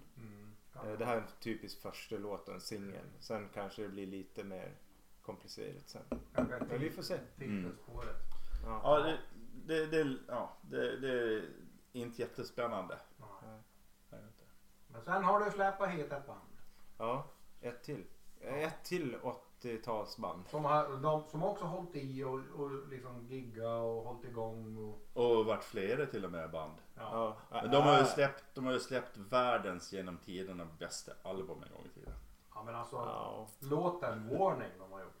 [0.74, 3.04] Eh, Det här är en typisk första låt en singel.
[3.20, 4.70] Sen kanske det blir lite mer
[5.22, 6.02] komplicerat sen.
[6.68, 7.18] Men vi får se.
[7.38, 8.16] Titelspåret.
[8.66, 8.80] Ja.
[8.84, 9.18] ja, det,
[9.66, 11.42] det, det, ja det, det är
[11.92, 12.98] inte jättespännande.
[13.18, 13.60] Nej.
[14.10, 14.44] Vet inte.
[14.88, 16.40] Men sen har du släpat hit ett band.
[16.98, 17.24] ja,
[17.60, 18.04] ett till.
[18.40, 19.16] Ett till
[19.62, 20.48] 80-talsband.
[20.48, 24.76] Som, har, de, som också hållit i och, och liksom gigga och hållit igång.
[25.14, 26.74] Och, Och varit flera till och med band.
[26.94, 27.36] ja.
[27.50, 27.60] Ja.
[27.62, 31.72] Men de har ju släppt, de har ju släppt världens genom tiderna bästa album en
[31.72, 32.12] gång i tiden.
[32.54, 33.48] ja men alltså Ja.
[33.58, 35.12] låten Warning de har gjort.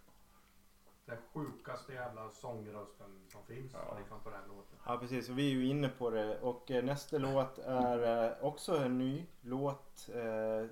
[1.06, 3.98] Den sjukaste jävla sångrösten som finns Ja.
[3.98, 4.78] liksom på den låten.
[4.86, 6.40] Ja precis, vi är ju inne på det.
[6.40, 10.66] Och eh, nästa låt är eh, också en ny låt eh,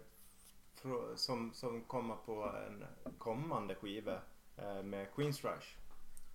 [1.16, 2.84] som, som kommer på en
[3.18, 4.20] kommande skiva
[4.56, 5.76] eh, med Queens Rush.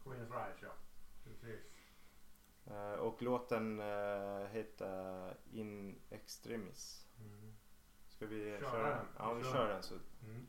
[0.03, 0.71] Queen's Rise ja.
[1.23, 1.59] Precis.
[2.67, 7.05] Eh, och låten eh, heter In Extremis.
[7.19, 7.53] Mm.
[8.07, 8.97] Ska vi Köra köra, den.
[8.97, 9.05] den?
[9.19, 9.51] Ja vi Kör.
[9.53, 9.95] kör den så.
[10.23, 10.45] Mm.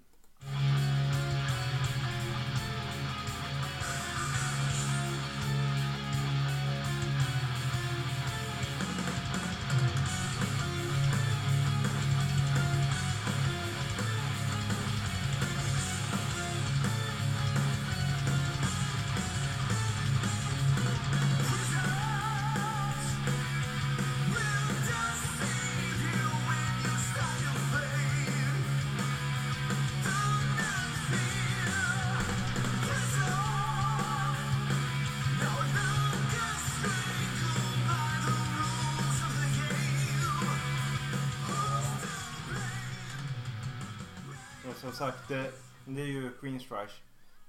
[45.00, 45.52] Sagt, det,
[45.84, 46.94] det är ju Queens Rush.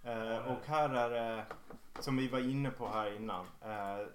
[0.03, 1.45] Eh, och här är det,
[1.99, 3.45] som vi var inne på här innan.
[3.61, 4.07] Eh,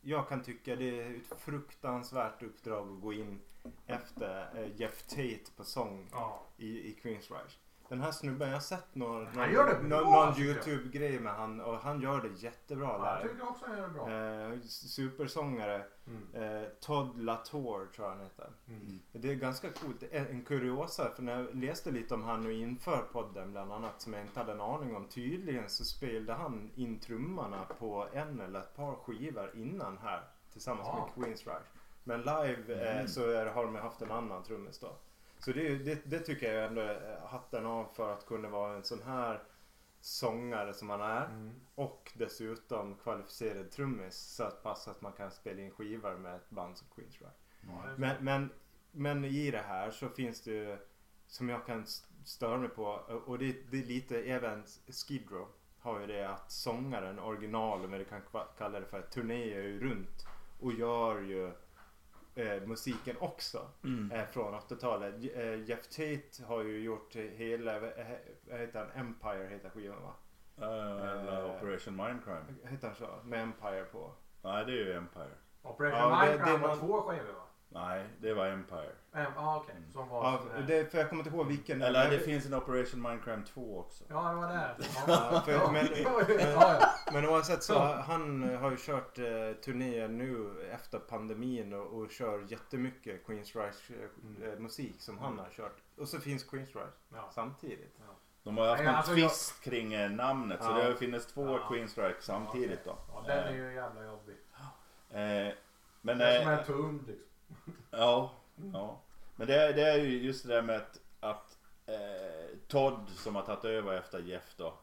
[0.00, 3.40] jag kan tycka det är ett fruktansvärt uppdrag att gå in
[3.86, 6.08] efter eh, Jeff Tate på sång
[6.56, 7.56] i, i Queens Rush.
[7.90, 10.38] Den här snubben, jag har sett någon, någon, någon, någon.
[10.38, 13.94] YouTube-grej med han och han gör det jättebra Ja, jag tycker också han gör det
[13.94, 14.10] bra.
[14.54, 15.84] Eh, supersångare.
[16.06, 16.62] Mm.
[16.62, 18.48] Eh, Todd Latour tror jag han heter.
[18.68, 19.00] Mm.
[19.12, 20.02] Det är ganska coolt.
[20.10, 24.00] En en kuriosa, för när jag läste lite om han nu inför podden bland annat
[24.00, 25.08] som jag inte hade en aning om.
[25.08, 30.22] Tydligen så spelade han in trummorna på en eller ett par skivor innan här
[30.52, 31.08] tillsammans Ja.
[31.16, 31.66] med Queens Rush.
[32.04, 33.08] Men live eh, Mm.
[33.08, 34.92] så är, har de haft en annan trummis då.
[35.40, 38.84] Så det, det, det tycker jag ändå är hatten av för att kunna vara en
[38.84, 39.42] sån här
[40.00, 41.26] sångare som han är.
[41.26, 41.54] Mm.
[41.74, 46.50] Och dessutom kvalificerad trummis så att passa att man kan spela in skivor med ett
[46.50, 47.24] band som det är så.
[47.96, 48.50] Men, men,
[48.90, 50.78] men i det här så finns det ju
[51.26, 51.86] som jag kan
[52.24, 52.84] störa mig på
[53.26, 55.48] och det, det är lite även Skid Row
[55.78, 58.22] har ju det att sångaren, original om vi kan
[58.58, 60.26] kalla det för, turnerar ju runt
[60.60, 61.52] och gör ju
[62.34, 64.10] eh, musiken också Mm.
[64.12, 65.14] eh, från 80-talet.
[65.18, 68.06] J- Eh, Jeff Tate har ju gjort eh, hela, eh,
[68.50, 70.14] vad heter han, Empire heter skivan va?
[70.56, 72.44] Eh, Eh, Operation Mindcrime.
[72.64, 73.08] Heter han så?
[73.24, 74.12] Med Empire på.
[74.42, 75.30] Nej, det är ju Empire.
[75.62, 77.42] Operation Ja, det- Minecraft det var man- två skivor va?
[77.72, 78.90] Nej, det var Empire.
[79.12, 79.74] Ja ah, okej.
[79.78, 79.90] Mm.
[79.92, 81.82] Som var Ja, det, för jag kommer inte ihåg vilken.
[81.82, 84.04] Eller det finns en Operation Mindcrime 2 också.
[84.08, 84.74] Ja det var det.
[85.06, 85.88] Ja, för- men-
[86.52, 86.86] ja, ja.
[87.12, 89.24] Men oavsett så han eh, har ju kört eh,
[89.64, 95.38] turnéer nu efter pandemin och, och kör jättemycket Queens Rush eh, eh, musik som han
[95.38, 95.76] har kört.
[95.98, 97.30] Och så finns Queens Rush Ja.
[97.34, 97.96] samtidigt.
[98.42, 100.74] De har haft någon alltså jag- twist kring eh, namnet så Ja.
[100.76, 101.68] det har funnits två Ja.
[101.68, 102.98] Queens Strike samtidigt då.
[103.14, 104.36] Ja, den är ju jävla jobbig.
[105.10, 105.54] Eh,
[106.00, 107.24] men Det är som eh, en tum liksom.
[107.90, 108.32] Ja,
[108.72, 109.00] ja.
[109.36, 113.34] Men det, är- det är ju just det där med att, att eh, Todd som
[113.34, 114.74] har tagit över efter Jeff då.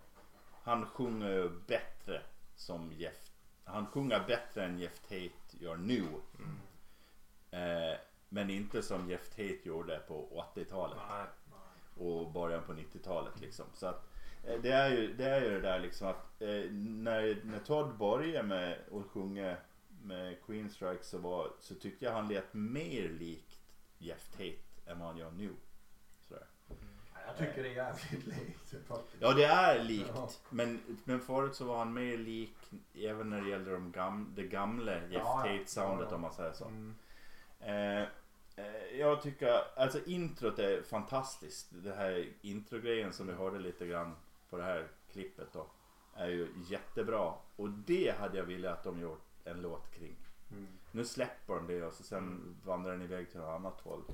[0.63, 2.21] Han sjunger ju bättre
[2.55, 3.31] som Jeff.
[3.63, 5.31] Han sjunger bättre än Jeff Tate
[5.63, 6.03] gör nu.
[7.51, 7.97] Eh,
[8.29, 10.97] men inte som Jeff Tate gjorde på 80-talet.
[11.09, 12.07] Nej.
[12.07, 13.65] och början på 90-talet liksom.
[13.73, 14.07] Så att
[14.43, 17.97] eh, det är ju det, är ju det där liksom att eh, när, när Todd
[17.97, 19.57] började med att sjunga
[20.07, 23.61] med Queen Strike så, var, så tyckte jag han lät mer likt
[23.97, 24.57] Jeff Tate
[24.91, 25.53] än vad han gör nu.
[26.27, 26.45] Sådär.
[27.27, 29.17] Jag tycker det är jävligt likt faktiskt.
[29.21, 30.29] Ja det är likt Ja.
[30.49, 32.55] men, men förut så var han mer lik
[32.93, 35.37] även när det gäller de gam, det gamla Jeff Ja.
[35.41, 36.15] Tate soundet Ja, ja.
[36.15, 36.65] om man säger så.
[36.65, 36.95] Mm.
[37.59, 38.01] Eh,
[38.55, 41.67] eh, jag tycker, alltså introt är fantastiskt.
[41.71, 44.15] Det här introgrejen som vi hörde lite grann
[44.49, 45.67] på det här klippet då.
[46.15, 47.33] Är ju jättebra.
[47.55, 50.15] Och det hade jag velat att de gjort en låt kring.
[50.51, 50.67] Mm.
[50.91, 54.03] Nu släpper de det och så sen vandrar den iväg till något annat håll.
[54.07, 54.13] Ja.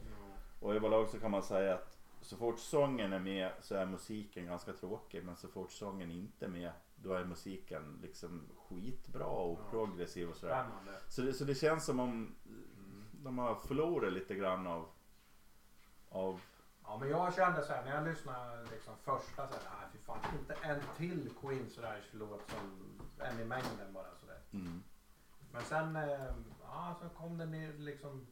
[0.59, 4.45] Och överlag så kan man säga att så fort sången är med så är musiken
[4.45, 5.23] ganska tråkig.
[5.25, 9.69] Men så fort sången inte är med då är musiken liksom skitbra och Ja.
[9.69, 10.65] progressiv och sådär.
[11.07, 12.35] Så det, så det känns som om
[13.11, 14.87] de har förlorat lite grann av,
[16.09, 16.41] av
[16.85, 19.99] Ja men jag kände så här när jag lyssnade liksom första så här, nej fy
[19.99, 24.39] fan inte en till Queens Rush låt som en i mängden bara sådär.
[24.51, 24.83] mm,
[25.53, 28.27] Men sen, eh, ja så kom det ner liksom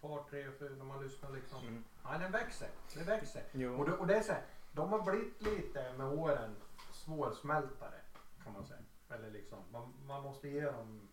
[0.00, 1.66] par, tre, fyra när man lyssnar liksom.
[1.66, 1.84] Mm.
[2.04, 3.42] Ja den växer, det växer.
[3.52, 3.78] Jo.
[3.78, 6.56] Och det, och det är så här, de har blivit lite med åren
[6.92, 8.00] svårsmältare
[8.44, 8.80] kan man säga.
[9.10, 11.08] Eller liksom, man, man måste ge dem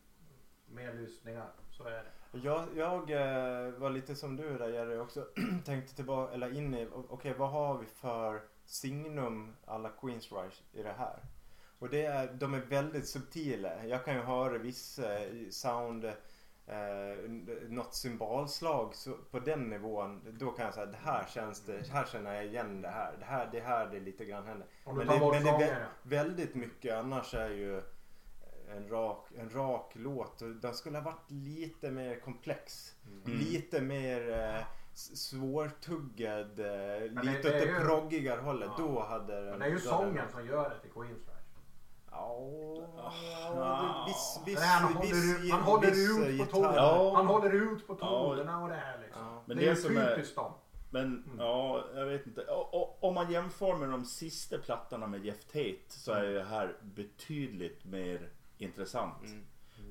[0.65, 1.51] mer lyssningar.
[1.69, 2.39] Så är det.
[2.39, 5.27] Jag, jag eh, var lite som du där Jerry också.
[5.65, 10.83] Tänkte tillbaka, eller in i, okej vad har vi för signum alla Queens Rush i
[10.83, 11.19] det här?
[11.79, 13.85] Och det är, de är väldigt subtila.
[13.85, 15.03] Jag kan ju höra vissa
[15.49, 17.29] sound, eh,
[17.69, 20.37] något symbolslag så på den nivån.
[20.39, 23.15] Då kan jag säga det här känns det, här känner jag igen det här.
[23.19, 24.67] Det här, det här det lite grann händer.
[24.85, 27.81] Men det, men det vä- väldigt mycket annars är ju
[28.75, 30.41] en rak, en rak låt.
[30.41, 32.95] Och Den skulle ha varit lite mer komplex.
[33.25, 33.39] Mm.
[33.39, 34.63] Lite mer eh,
[34.93, 36.59] svårtuggad.
[36.59, 38.69] Eh, lite åt det proggigare hållet.
[38.77, 38.83] Ja.
[38.83, 39.45] Då hade den...
[39.49, 41.21] Men det är ju sången som gör det till Queens.
[42.11, 45.09] Ja, viss, viss, han håller,
[45.45, 46.59] ut- han håller eh, ut på.
[46.61, 47.11] Ja.
[47.15, 49.21] Han håller ut på tonerna och det här liksom.
[49.25, 49.43] Ja.
[49.45, 49.69] Men det, det
[49.99, 50.53] är typiskt dem.
[50.91, 51.39] Men Mm.
[51.39, 52.41] ja, jag vet inte.
[52.41, 56.43] O- o- Om man jämför med de sista plattorna med Jeff Tate så är det
[56.43, 59.23] här betydligt mer intressant.
[59.25, 59.45] Mm.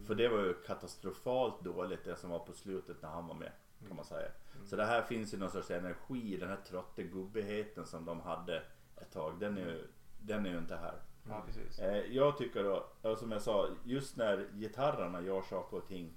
[0.07, 3.53] För det var ju katastrofalt dåligt det som var på slutet när han var med.
[3.89, 4.29] Kan man säga.
[4.65, 8.63] Så det här finns ju någon sorts energi, den här trottegubbigheten som de hade
[8.97, 9.41] ett tag.
[9.41, 9.89] Den är ju,
[10.21, 10.95] den är ju inte här.
[11.29, 11.79] Ja, precis.
[11.79, 16.13] Eh, jag tycker då, som jag sa, just när gitarrerna gör saker och ting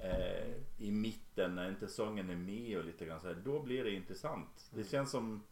[0.00, 3.84] eh, i mitten när inte sången är med och lite grann så här, då blir
[3.84, 4.70] det intressant.
[4.70, 5.42] Det känns som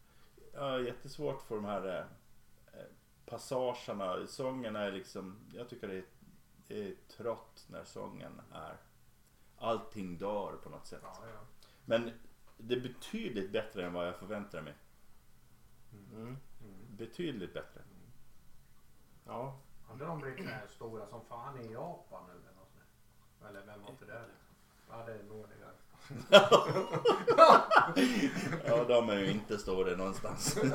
[0.53, 2.05] ja, jättesvårt för de här eh,
[3.25, 4.27] passagerna.
[4.27, 6.05] Sången är liksom, jag tycker det är,
[6.67, 8.77] det är trott när sången är.
[9.57, 11.01] Allting dör på något sätt.
[11.03, 11.39] Ja, ja.
[11.85, 12.11] Men
[12.57, 14.73] det är betydligt bättre än vad jag förväntade mig.
[16.13, 16.37] Mm.
[16.89, 17.81] Betydligt bättre.
[19.25, 19.55] Ja.
[19.87, 23.49] Hade de blivit så här stora som fan i Japan eller något sånt?
[23.49, 24.21] Eller vem var inte det?
[24.89, 25.55] Ja det är nog det.
[28.67, 30.57] Ja, de är ju inte stora någonstans.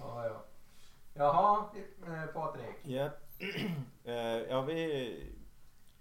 [0.00, 0.44] Ja, ja.
[1.14, 1.64] Jaha,
[2.06, 2.76] eh, Patrik.
[2.82, 3.10] Ja.
[4.04, 4.14] Eh,
[4.50, 5.32] ja, vi...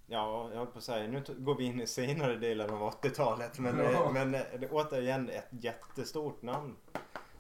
[0.08, 3.60] Ja, jag höll på att säga, nu går vi in i senare delen av 80-talet.
[3.60, 3.86] Men, Ja.
[3.92, 4.36] eh, men
[4.72, 6.76] återigen ett jättestort namn.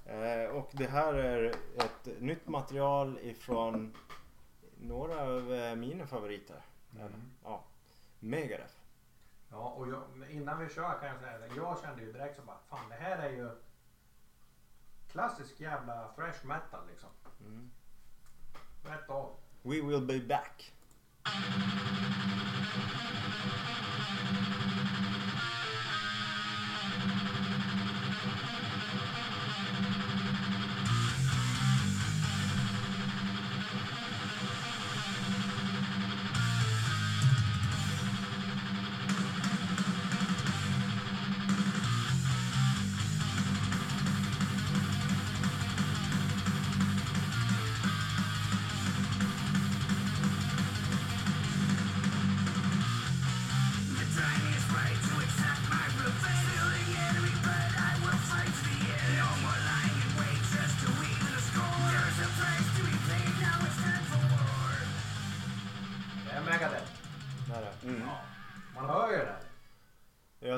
[0.05, 1.43] Eh, och det här är
[1.75, 3.93] ett nytt material ifrån
[4.77, 6.61] några av eh, mina favoriter.
[6.99, 7.31] Mm.
[7.43, 7.63] Ja.
[8.19, 8.73] Megadeth.
[9.51, 11.55] Ja, och jag, innan vi kör kan jag säga det.
[11.55, 13.49] Jag kände ju direkt så bara, fan det här är ju
[15.11, 17.09] klassisk jävla fresh metal liksom.
[17.39, 17.71] Mm.
[18.83, 19.35] Rätt av.
[19.61, 20.71] We will be back.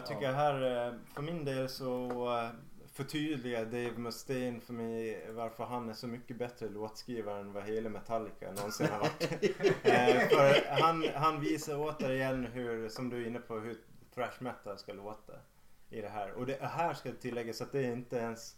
[0.08, 2.50] Tycker här, eh, för min del så eh,
[2.94, 7.90] förtydligar Dave Mustaine för mig varför han är så mycket bättre låtskrivare än vad hela
[7.90, 9.44] Metallica någonsin har varit.
[9.84, 13.78] Eh, för han, han visar återigen hur, som du är inne på, hur
[14.16, 15.34] thrash metal ska låta
[15.90, 16.32] i det här.
[16.32, 18.56] Och det här ska tilläggas att det är inte ens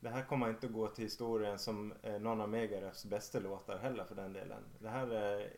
[0.00, 4.04] det här kommer inte att gå till historien som någon av Megadeths bästa låtar heller
[4.04, 4.62] för den delen.
[4.78, 5.50] Det här är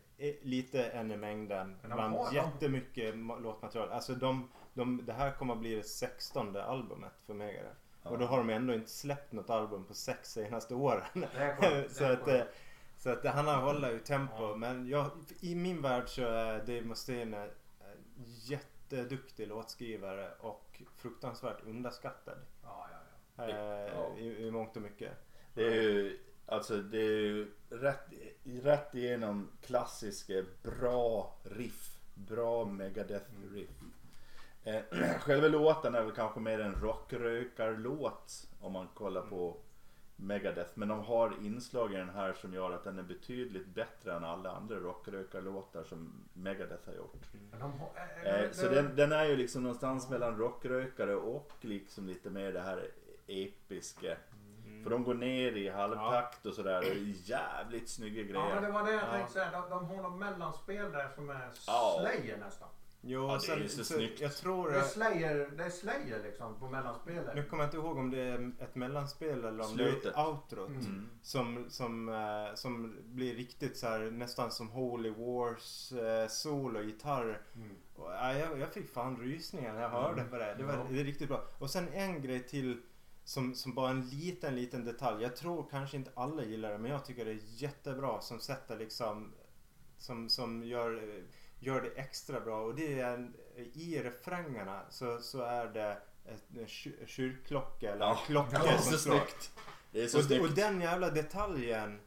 [0.43, 3.91] lite en i mängden bland jättemycket ma- låtmaterial.
[3.93, 7.77] Alltså de, de, det här kommer att bli det sextonde albumet för Megadeth.
[8.03, 11.05] Och då har de ändå inte släppt något album på sex senaste åren.
[11.89, 12.43] Så, att, eh,
[12.99, 14.43] så att han har hållit ju tempo.
[14.43, 14.57] Ja.
[14.57, 15.11] Men jag,
[15.41, 17.51] i min värld så är Dave Mustaine en
[18.25, 22.39] jätteduktig låtskrivare och fruktansvärt underskattad.
[22.63, 22.99] Ja, ja,
[23.37, 23.49] ja.
[23.49, 24.19] Eh, Ja.
[24.19, 25.13] i, I mångt och mycket.
[25.55, 28.07] Det är ju, alltså det är ju rätt,
[28.45, 31.99] rätt igenom klassiska bra riff.
[32.15, 33.71] Bra Megadeth riff.
[33.71, 33.98] Eh,
[35.21, 39.57] själva låten är väl kanske mer en rockrökarlåt om man kollar på
[40.17, 40.71] Megadeth.
[40.75, 44.25] Men de har inslag i den här som gör att den är betydligt bättre än
[44.25, 47.15] alla andra rockrökarlåtar som Megadeth har gjort.
[48.25, 52.53] Eh, Eh, så den, den är ju liksom någonstans mellan rockrökare och liksom lite mer
[52.53, 52.91] det här
[53.27, 54.17] episka.
[54.67, 54.83] Mm.
[54.85, 56.81] För de går ner i halvtakt och sådär.
[56.81, 58.73] Det är jävligt snygga Ja men det grejer.
[58.73, 59.11] var det jag Ja.
[59.13, 59.51] tänkte säga.
[59.51, 61.49] De, de har något mellanspel där som är.
[61.53, 62.69] Slayer nästan.
[63.01, 64.21] Jo, Ja, det är sen, så så snyggt.
[64.21, 64.71] Jag tror...
[64.71, 67.35] Det är eh, Slayer, det är Slayer liksom på mellanspelet.
[67.35, 70.03] Nu kommer jag inte ihåg om det är ett mellanspel eller om Slutet.
[70.03, 70.69] det är outrot.
[70.69, 71.09] Mm.
[71.23, 77.43] Som, som, eh, som blir riktigt så här nästan som Holy Wars eh, solo gitarr.
[77.55, 77.77] Mm.
[77.97, 80.55] Och, ja, jag, jag fick fan rysningar när jag hörde på det.
[80.55, 80.87] Det, var, Ja.
[80.91, 81.45] det är riktigt bra.
[81.59, 82.83] Och sen en grej till
[83.25, 85.23] som, som bara en liten, liten detalj.
[85.23, 88.79] Jag tror kanske inte alla gillar det men jag tycker det är jättebra som sätter
[88.79, 89.33] liksom
[89.99, 91.23] som, som gör, eh,
[91.61, 95.99] gör det extra bra och det är en, i refrängerna så, så är det
[96.55, 99.21] en kyr- kyrkklocka eller Ja, klocka det är som slår.
[99.93, 100.43] Det är så Och, snyggt.
[100.45, 102.01] och den jävla detaljen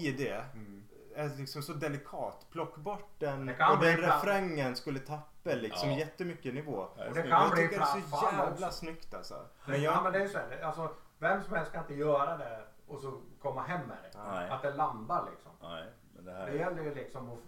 [0.00, 0.84] i det Mm.
[1.14, 2.46] är liksom så delikat.
[2.50, 5.98] Plock bort den Det och den refrängen skulle tappa liksom Ja.
[5.98, 6.88] jättemycket nivå.
[6.96, 7.86] Ja, Och det kan jag bli tycker det är
[8.20, 8.70] så jävla också.
[8.70, 9.34] snyggt alltså.
[9.34, 11.80] Men Men ja jag, men det är så här, det- alltså vem som helst kan
[11.82, 14.18] inte göra det och så komma hem med det.
[14.18, 14.50] Nej.
[14.50, 15.52] Att det landar liksom.
[15.62, 16.48] Nej, men det Det här...
[16.50, 17.38] gäller ju liksom att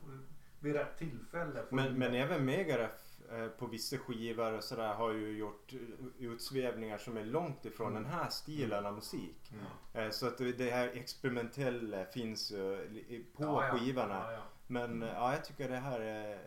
[0.61, 5.39] vid rätt tillfälle men, men även Megadeth eh, på vissa skivor och sådär har ju
[5.39, 5.79] gjort eh,
[6.19, 8.03] utsvävningar som är långt ifrån Mm.
[8.03, 9.53] den här stilen av musik.
[9.53, 9.65] Mm.
[10.07, 12.51] Eh, Så att det här experimentella finns
[13.37, 13.73] på Ja, ja.
[13.79, 14.15] skivorna.
[14.25, 14.43] Ja, ja.
[14.67, 16.39] Men eh, ja, jag tycker det här är...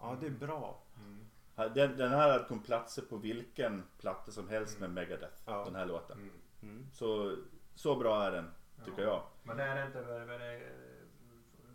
[0.00, 0.82] Ja, det är bra.
[0.96, 1.74] Mm.
[1.74, 5.42] Den, den här hade kunnat platsa på vilken platta som helst med Megadeth.
[5.46, 5.64] Ja.
[5.64, 6.18] Den här låten.
[6.18, 6.30] Mm.
[6.62, 6.86] Mm.
[6.92, 7.36] Så,
[7.74, 8.50] så bra är den,
[8.84, 9.08] tycker Ja.
[9.08, 9.22] jag.
[9.42, 10.60] Men det är inte vad det, är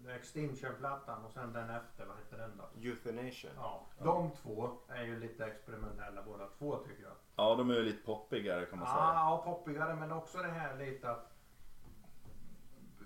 [0.10, 2.88] Extinction-plattan och sen den efter, vad heter den då?
[2.88, 3.52] Euthanation.
[3.56, 7.14] Ja, de två är ju lite experimentella båda två tycker jag.
[7.36, 8.98] Ja, de är ju lite poppigare kan man säga.
[8.98, 11.34] Ja, poppigare men också det här lite att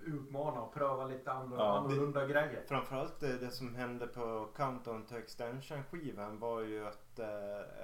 [0.04, 2.64] utmana och pröva lite andra, Ja, annorlunda grejer.
[2.68, 7.26] Framförallt det, det som hände på Countdown to Extension skivan var ju att eh,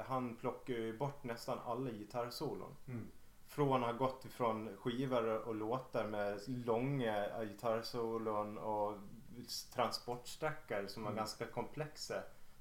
[0.07, 2.77] han plockade ju bort nästan alla gitarrsolon.
[2.89, 3.11] Mm.
[3.55, 8.97] Från att ha gått ifrån skivor och låtar med långa gitarrsolon och
[9.75, 11.17] transportsträckor som var Mm.
[11.19, 12.15] ganska komplexa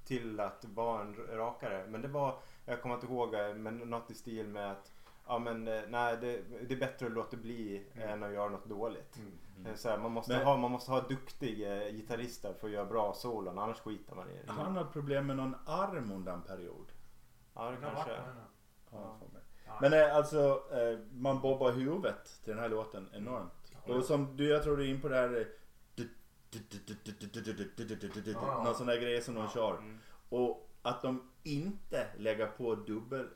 [0.06, 1.86] till att vara en rakare.
[1.88, 4.92] Men det var, jag kommer inte ihåg, eh, men något i stil med att
[5.28, 8.10] ja men eh, nej det, det är bättre att låta bli Mm.
[8.10, 9.18] än att göra något dåligt.
[9.18, 9.66] Mm.
[9.66, 12.86] Eh, Så här, man, måste Men- ha, man måste ha duktiga gitarrister för att göra
[12.86, 14.52] bra solon annars skiter man i det.
[14.52, 16.92] Han hade problem med någon arm under en period.
[17.54, 18.44] Ja det har kanske har mig.
[18.92, 19.18] Ja.
[19.82, 23.52] Men eh, alltså, eh, man bobbar huvudet till den här låten enormt.
[23.86, 25.38] Och som du, jag tror du är in på det här...
[25.40, 25.46] eh,
[28.34, 28.64] Ja.
[28.64, 29.78] Någon sån där grej som de kör.
[29.78, 30.00] Mm.
[30.30, 33.28] Och att de inte lägger på dubbel,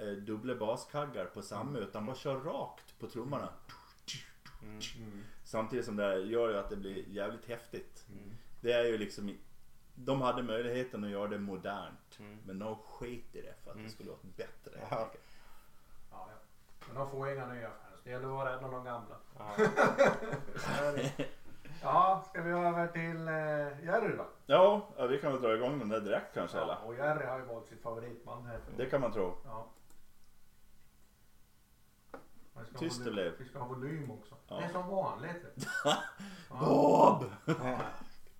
[0.00, 3.48] eh, dubbla baskaggar på samma utan bara kör rakt på trummorna.
[4.62, 4.80] Mm.
[4.98, 5.24] Mm.
[5.44, 8.04] Samtidigt som det gör ju att det blir jävligt häftigt.
[8.12, 8.30] Mm.
[8.60, 9.28] Det är ju liksom...
[9.28, 9.38] i-
[9.94, 12.18] De hade möjligheten att göra det modernt.
[12.18, 12.38] Mm.
[12.46, 13.86] Men de skit i det för att Mm.
[13.86, 14.78] det skulle låta bättre.
[14.78, 15.23] helt enkelt.
[16.94, 18.00] De får inga nya fans.
[18.04, 19.16] Det gäller att vara rädd om de gamla.
[19.38, 19.50] Ja.
[21.82, 24.26] Ja, ska vi över till eh, Jerry då?
[24.46, 26.72] Ja, ja, vi kan väl dra igång den där direkt kanske eller?
[26.72, 28.58] Ja, och Jerry har ju valt sitt favoritband här.
[28.76, 29.34] Det kan man tro.
[29.44, 29.66] Ja.
[32.78, 33.32] Tyst det volym- blev.
[33.38, 34.34] Vi ska ha volym också.
[34.48, 34.56] Ja.
[34.58, 35.44] Det är som vanligt.
[36.48, 37.24] Bob!
[37.46, 37.78] Ja.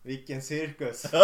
[0.02, 1.04] Vilken cirkus!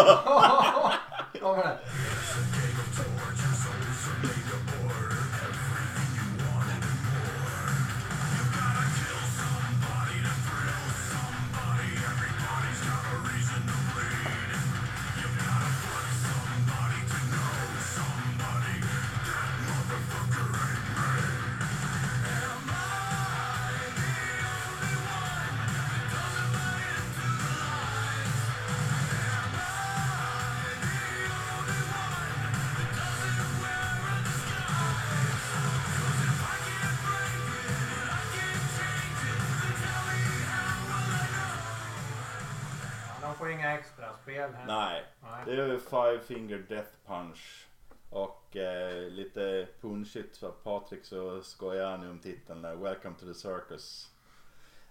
[44.41, 44.67] spel här.
[44.67, 45.45] Nej, Nej.
[45.47, 47.67] det är Five Finger Death Punch.
[48.11, 52.75] Och eh, lite punchigt för Patrik så skojar han ju om titeln där.
[52.75, 54.11] Welcome to the Circus.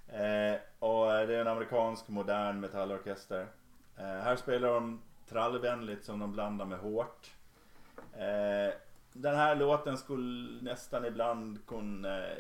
[0.08, 3.48] Eh, och eh, det är en amerikansk modern metallorkester.
[3.98, 7.32] Eh, här spelar de trallvänligt som de blandar med hårt.
[8.14, 8.74] Eh,
[9.14, 12.38] den här låten skulle nästan ibland kunna eh,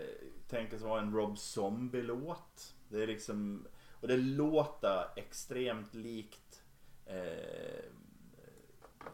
[0.50, 2.74] tänkas vara en Rob Zombie-låt.
[2.90, 3.68] Det är liksom,
[4.02, 6.49] och det låter extremt likt
[7.10, 9.10] eh, eh,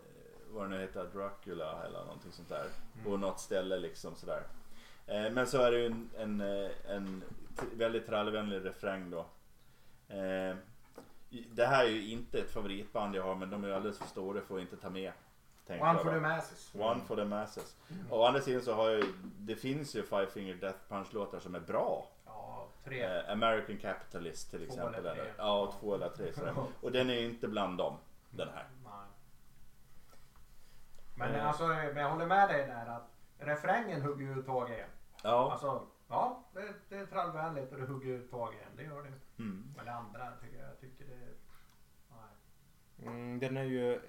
[0.49, 2.65] vad det nu heter, Dracula eller någonting sånt där.
[3.03, 4.43] På något ställe liksom sådär.
[5.07, 7.23] Eh, men så är det ju en, en, eh, en
[7.73, 9.19] väldigt trallvänlig refräng då.
[10.15, 10.55] Eh,
[11.29, 14.07] det här är ju inte ett favoritband jag har men de är ju alldeles för
[14.07, 15.11] stora för att inte ta med.
[15.67, 16.71] One jag for the masses.
[16.75, 17.75] One for the masses.
[18.09, 19.03] Å andra sidan så har ju,
[19.39, 22.07] det finns ju Five Finger Death Punch låtar som är bra.
[22.85, 23.03] Tre.
[23.03, 24.93] Eh, American Capitalist till Två exempel.
[25.05, 25.21] eller tre.
[25.21, 26.33] Eller, ja, två eller tre.
[26.33, 26.53] Sådär.
[26.81, 27.97] Och den är ju inte bland dem.
[28.29, 28.67] Den här.
[28.83, 28.91] Nej.
[31.17, 31.47] Men Eh.
[31.47, 33.09] alltså, men jag håller med dig där att
[33.39, 34.89] refrängen hugger ju tag igen.
[35.23, 35.51] Ja.
[35.51, 38.69] Alltså, ja, det, det är trallvänligt och det hugger ut tag igen.
[38.77, 39.43] Det gör det.
[39.43, 39.73] Mm.
[39.75, 41.33] Men det andra tycker jag, jag tycker det...
[42.09, 43.07] Nej.
[43.07, 44.01] Mm, den är ju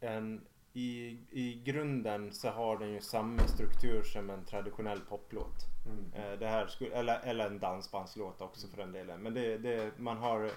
[0.00, 0.46] en...
[0.76, 5.66] I, I grunden så har den ju samma struktur som en traditionell poplåt.
[6.14, 9.22] Eh, det här skulle, eller, eller en dansbandslåt också för den delen.
[9.22, 10.50] Men det, det, man har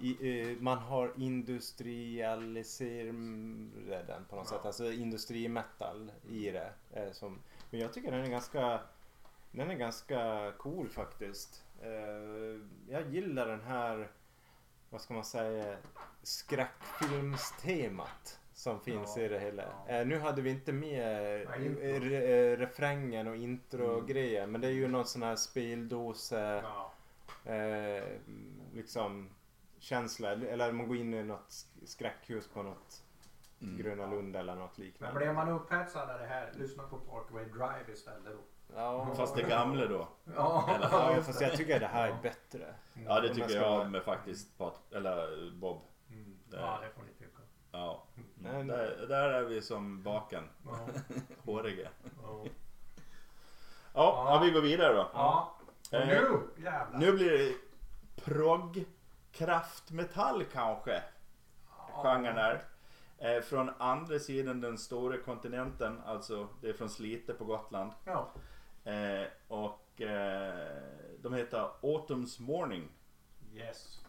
[0.00, 4.56] i, man har industrialiserat den på något Ja.
[4.56, 4.66] sätt.
[4.66, 6.72] Alltså industrimetal i det.
[6.92, 7.38] Eh, som,
[7.70, 8.80] men jag tycker den är ganska
[9.50, 11.64] den är ganska cool faktiskt.
[11.82, 14.08] Eh, jag gillar den här,
[14.90, 15.76] vad ska man säga,
[16.22, 19.62] skräckfilmstemat som finns Ja, i det hela.
[19.86, 19.92] ja.
[19.94, 21.48] Eh, nu hade vi inte med eh,
[22.00, 22.16] re,
[22.52, 24.52] eh, refrängen och intro-grejer Mm.
[24.52, 26.92] men det är ju någon sån här speldose Ja.
[27.52, 28.04] eh,
[28.74, 29.28] liksom
[29.78, 33.02] känsla eller man går in i något sk- skräckhus på något
[33.62, 33.76] Mm.
[33.78, 35.18] Gröna Lund eller något Men liknande.
[35.18, 38.38] blev man upphetsad av det här, lyssna på Parkway Drive istället då.
[38.76, 40.08] Ja, Fast det gamla då.
[40.36, 42.74] Ja, Eller- ja, fast jag tycker det här är bättre.
[43.06, 45.80] Ja det tycker jag med faktiskt Pat, eller Bob.
[46.10, 46.38] Mm.
[46.50, 47.38] Det- Ja, det får ni tycka.
[47.72, 48.04] Ja.
[48.42, 50.44] Men- Där, där är vi som baken.
[50.64, 50.88] Ja.
[51.44, 51.88] Håriga.
[52.22, 52.44] Ja.
[53.94, 54.40] Ja, ja.
[54.44, 55.10] vi går vidare då.
[55.14, 55.54] ja.
[55.92, 56.98] Eh, nu jävlar.
[56.98, 57.54] Nu blir det
[58.24, 58.84] progg
[59.32, 61.02] kraftmetall kanske.
[62.02, 62.64] Genren är.
[63.18, 67.92] Eh, från andra sidan den stora kontinenten, alltså det är från Slite på Gotland.
[68.04, 68.32] Ja.
[68.84, 70.82] Eh, och eh,
[71.22, 72.88] de heter Autumn's Morning.
[73.52, 74.00] Yes.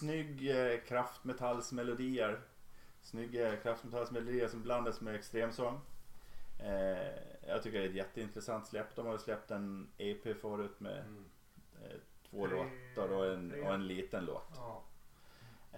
[0.00, 2.40] Snygg eh, kraftmetallsmelodier.
[3.02, 5.80] Snygga kraftmetallsmelodier som blandas med extremsång.
[6.58, 7.08] Eh,
[7.48, 8.96] jag tycker det är ett jätteintressant släpp.
[8.96, 11.24] De har ju släppt en EP förut med Mm.
[11.82, 11.96] eh,
[12.30, 13.60] två Tre- låtar och en, tre.
[13.60, 14.52] och en liten låt.
[14.56, 14.82] Ja.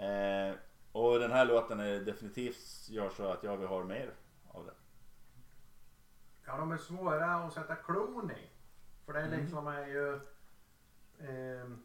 [0.00, 0.54] Eh,
[0.92, 4.10] och den här låten är definitivt gör så att jag vill ha mer
[4.48, 4.74] av den.
[6.46, 8.48] ja, de är svåra att sätta klon i.
[9.06, 9.40] För det är Mm.
[9.40, 10.20] liksom är ju...
[11.20, 11.82] ehm,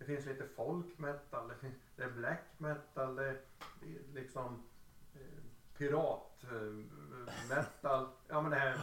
[0.00, 1.52] det finns lite folk metal,
[1.96, 3.40] det, är black metal, det är
[4.14, 4.62] liksom
[5.14, 5.42] eh,
[5.78, 6.74] pirat eh,
[7.48, 8.08] metal.
[8.28, 8.76] Ja men det här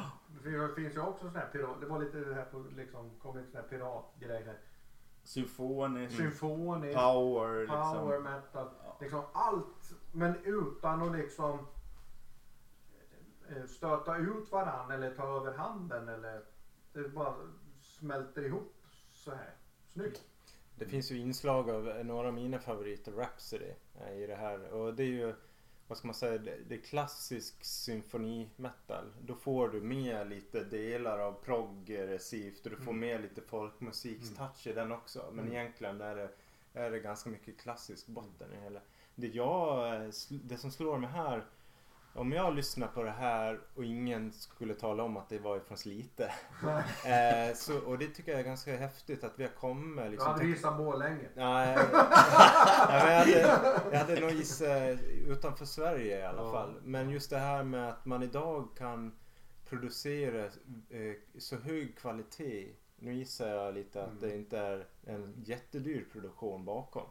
[0.44, 3.38] det finns ju också sån här pirat, det var lite det här på liksom, kom
[3.38, 4.60] lite sån här piratgrejer.
[5.24, 7.94] Symfonisk, Symfonisk, power, liksom.
[7.94, 11.68] power metal, liksom allt men utan att liksom
[13.50, 16.44] eh, stöta ut varann eller ta över handen eller
[16.94, 17.36] det bara
[17.82, 18.74] smälter ihop
[19.12, 19.56] så här.
[19.88, 20.37] Snyggt.
[20.80, 23.72] Det finns ju inslag av några av mina favoriter, Rhapsody,
[24.02, 24.72] eh, i det här.
[24.74, 25.34] Och det är ju,
[25.88, 29.14] vad ska man säga, det är klassisk symfonimetal.
[29.22, 33.00] Då får du med lite delar av progressivt och du får Mm.
[33.00, 35.26] med lite folkmusikstouch i den också.
[35.32, 35.58] Men Mm.
[35.58, 36.30] egentligen är det,
[36.74, 38.80] är det ganska mycket klassisk botten i hela.
[39.16, 41.46] Det, jag, eh, det som slår mig här,
[42.14, 45.78] om jag lyssnar på det här och ingen skulle tala om att det var ifrån
[45.78, 46.32] Slite.
[47.06, 50.28] Eh, så, och det tycker jag är ganska häftigt att vi har kommit Du liksom,
[50.28, 51.28] hade till- visat Borlänge.
[51.36, 51.78] Nej,
[52.90, 53.40] jag, hade,
[53.92, 56.52] jag hade nog gissat utanför Sverige i alla Ja.
[56.52, 56.76] fall.
[56.84, 59.16] Men just det här med att man idag kan
[59.70, 62.68] producera eh, så hög kvalitet.
[63.00, 64.22] Nu gissar jag lite att Mm.
[64.22, 67.08] det inte är en jättedyr produktion bakom.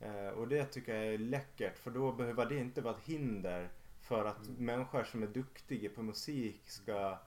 [0.00, 3.68] Eh, och det tycker jag är läckert för då behöver det inte vara ett hinder
[4.02, 4.66] för att Mm.
[4.66, 7.18] människor som är duktiga på musik ska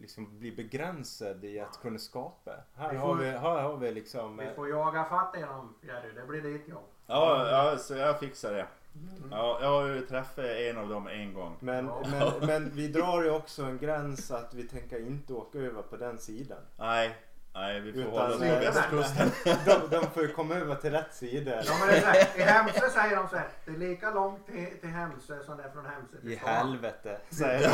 [0.00, 2.52] liksom bli begränsade i att kunna skapa.
[2.74, 4.36] Här Vi har får- vi, här har vi liksom...
[4.36, 6.84] Vi eh, får jaga fatt i dem Jerry, det blir ditt jobb.
[7.06, 8.66] Ja, ja, så jag fixar det.
[8.94, 9.28] Mm.
[9.30, 11.56] Ja, jag har ju träffat en av dem en gång.
[11.60, 12.02] Men, Ja.
[12.10, 15.96] men, men vi drar ju också en gräns att vi tänker inte åka över på
[15.96, 16.58] den sidan.
[16.78, 17.16] Nej,
[17.56, 19.30] nej vi får Utan, hålla oss på eh, västkusten.
[19.64, 21.62] De, de får ju komma över till rätt sida.
[21.64, 24.10] Ja men det är så här, i Hemsö säger de så här, det är lika
[24.10, 27.68] långt till, till Hemsö som det är från Hemsö till I helvete, säger de.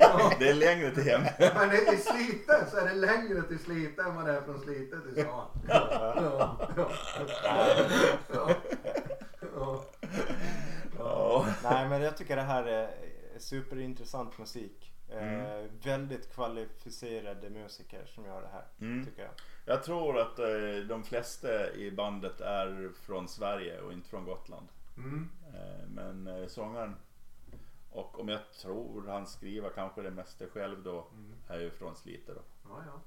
[0.00, 1.22] Ja, det är längre till hem.
[1.38, 4.96] Men i Slite så är det längre till Slite än vad det är från Slite
[5.00, 5.46] till stan.
[5.68, 6.14] Ja, ja,
[6.76, 6.90] ja.
[8.32, 8.50] Ja.
[9.56, 9.84] Ja.
[10.98, 11.46] Ja.
[11.62, 12.90] Nej men jag tycker det här är
[13.38, 14.89] superintressant musik.
[15.12, 15.40] Mm.
[15.64, 18.64] Eh, väldigt kvalificerade musiker som gör det här.
[18.80, 19.04] Mm.
[19.06, 19.32] Tycker jag.
[19.64, 24.66] Jag tror att eh, de flesta i bandet är från Sverige och inte från Gotland.
[24.96, 25.28] Mm.
[25.54, 26.96] Eh, men eh, sångaren
[27.92, 31.32] och om jag tror han skriver kanske det mesta själv då Mm.
[31.48, 32.40] är ju från Slite då.
[32.68, 33.00] Ja, ja.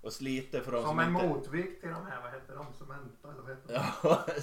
[0.00, 1.26] Och Slite för de Som som, en inte...
[1.28, 2.72] motvikt till de här, vad heter de?
[2.72, 3.74] Cementa eller vad heter de?
[3.74, 4.26] Ja,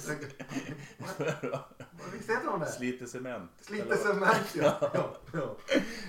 [2.12, 2.66] Visst heter de det?
[2.66, 3.50] Slite Cement.
[3.60, 4.90] Slite cement ja.
[4.94, 5.56] ja, ja.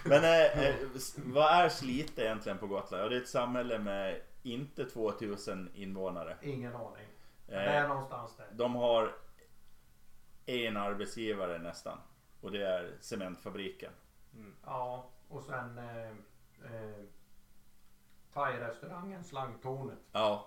[0.05, 0.75] Men eh, eh,
[1.15, 3.03] vad är Slite egentligen på Gotland?
[3.03, 6.37] Ja, det är ett samhälle med inte 2000 invånare.
[6.41, 7.05] Ingen aning.
[7.47, 8.47] Eh, Det är någonstans där.
[8.51, 9.15] De har
[10.45, 11.97] en arbetsgivare nästan.
[12.41, 13.91] Och det är cementfabriken.
[14.65, 17.03] Ja, och sen eh, eh,
[18.35, 19.97] thai-restaurangen Slangtornet.
[20.11, 20.45] Ja,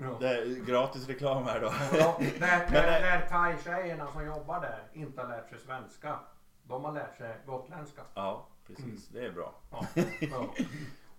[0.00, 0.16] Ja.
[0.20, 1.72] det är gratis reklam här då.
[1.98, 6.18] Ja, där, där, där thai-tjejerna som jobbar där inte har lärt sig svenska.
[6.64, 8.02] De har lärt sig gotländska.
[8.14, 9.08] Ja, precis.
[9.08, 9.54] Det är bra.
[9.70, 9.86] Ja.
[10.20, 10.54] Ja.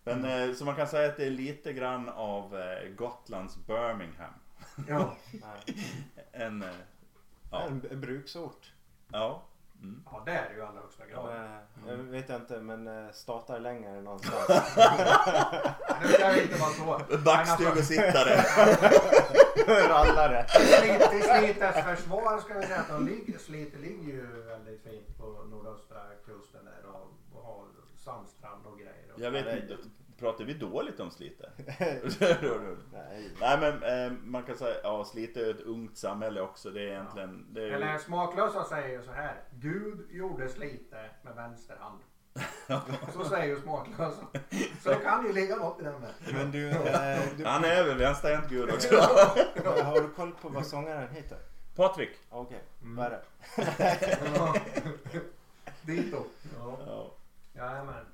[0.04, 4.34] Men eh, så man kan säga att det är lite grann av eh, Gotlands Birmingham.
[4.88, 5.14] Ja.
[6.32, 6.70] En, eh,
[7.52, 7.62] ja.
[7.62, 8.72] En, en bruksort.
[9.12, 9.42] ja.
[9.84, 10.04] Mm.
[10.12, 11.36] ja, det är det ju i allra högsta grad.
[11.46, 11.52] Eh,
[11.88, 14.48] Jag vet jag inte men eh, statar längre någonstans.
[16.02, 17.18] Det ska ju inte vara så.
[17.26, 18.36] Backstugesittare.
[19.88, 20.46] Rallare.
[20.50, 25.18] Slit, till Slites försvar ska vi säga att de ligger, Slite ligger ju väldigt fint
[25.18, 27.66] på nordöstra kusten där och, och har
[27.98, 29.14] sandstrand och grejer.
[29.16, 29.78] Och Jag vet inte,
[30.24, 31.50] pratar vi dåligt om Slite?
[32.92, 33.30] Nej.
[33.42, 36.70] Nej men eh, man kan säga, ja Slite är ett ungt samhälle också.
[36.70, 39.36] Det är egentligen, det är, Eller smaklösa säger ju så här.
[39.52, 42.00] Gud gjorde Slite med vänster hand.
[43.14, 44.28] Så säger ju smaklösa.
[44.84, 46.14] Så det kan ju ligga något i den med.
[46.34, 48.96] Men du, eh, du Han är väl vänsterhänt gud också.
[49.84, 51.38] har du koll på vad sångaren heter?
[51.76, 52.10] Patrik.
[52.30, 52.96] Okej, Mm.
[52.96, 53.22] vad är det?
[54.36, 54.56] Ja.
[55.82, 56.18] Dito.
[56.60, 56.78] Ja.
[56.88, 57.12] Ja.
[57.56, 58.06] Jajamän.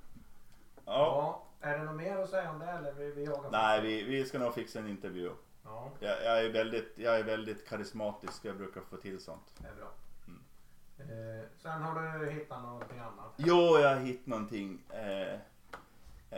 [0.86, 0.92] ja.
[0.94, 1.44] Ja.
[1.62, 3.52] Är det något mer att säga om det eller vi, vi jagar?
[3.52, 5.32] Nej vi, vi ska nog fixa en intervju.
[5.64, 8.46] Ja, Jag, jag, är väldigt, jag är väldigt karismatisk.
[8.46, 9.54] Jag brukar få till sånt.
[9.58, 9.92] det är bra.
[10.28, 11.40] Mm.
[11.40, 13.34] Eh, sen har du hittat någonting annat?
[13.36, 15.34] Jo, jag har hittat någonting eh,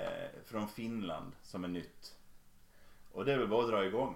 [0.02, 2.16] eh, från Finland som är nytt.
[3.12, 4.16] Och det är väl bara att dra igång.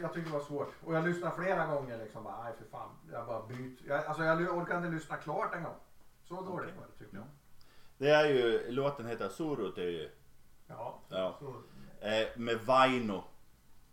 [0.00, 0.74] jag tycker det var svårt.
[0.84, 2.24] Och jag lyssnade flera gånger liksom.
[2.24, 2.90] Bara, nej för fan.
[3.12, 3.78] Jag bara byt.
[3.86, 5.74] Jag, alltså jag orkade inte lyssna klart en gång.
[6.24, 7.26] Så dåligt var det tyckte jag.
[7.98, 10.10] Det är ju, låten heter Surut är ju.
[10.66, 11.00] Ja.
[11.08, 11.38] Ja.
[12.00, 13.24] Eh, med Vaino.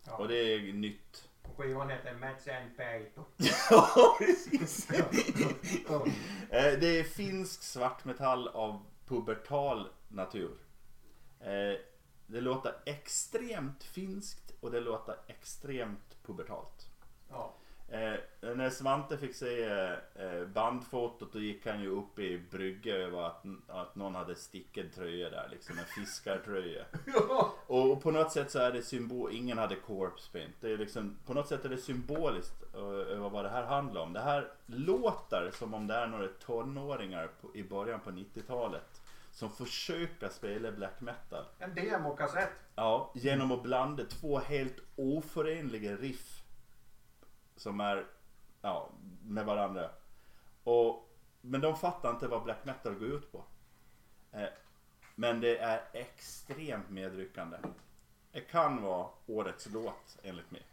[0.08, 0.18] ja.
[0.18, 1.30] Och det är nytt.
[1.44, 3.24] Och skivan heter Metsen Peito.
[3.70, 4.90] Ja, precis.
[6.50, 10.58] Eh, det är finsk svartmetall av pubertal natur.
[11.40, 11.80] Eh,
[12.28, 16.90] det låter extremt finskt och det låter extremt pubertalt.
[17.30, 17.54] Ja.
[17.94, 18.20] Eh,
[18.56, 19.64] när Svante fick se
[20.16, 24.94] eh, bandfotot då gick han ju upp i brygga över att, att någon hade stickad
[24.96, 26.86] tröja där, liksom en fiskartröja.
[27.06, 27.54] Ja.
[27.68, 30.56] Och, och på något sätt så är det symbol, ingen hade corpse paint.
[30.60, 34.02] Det är liksom, på något sätt är det symboliskt eh, över vad det här handlar
[34.02, 34.14] om.
[34.14, 39.02] Det här låter som om det är några tonåringar på, i början på 90-talet
[39.34, 41.46] som försöker spela black metal.
[41.60, 42.52] En demokassett.
[42.76, 46.44] Ja, genom att blanda två helt oförenliga riff
[47.56, 48.06] som är
[48.62, 48.90] ja,
[49.24, 49.90] med varandra.
[50.64, 51.10] Och,
[51.42, 53.44] men de fattar inte vad black metal går ut på.
[54.32, 54.50] Eh,
[55.16, 57.58] men det är extremt medryckande.
[58.32, 60.66] Det kan vara årets låt enligt mig.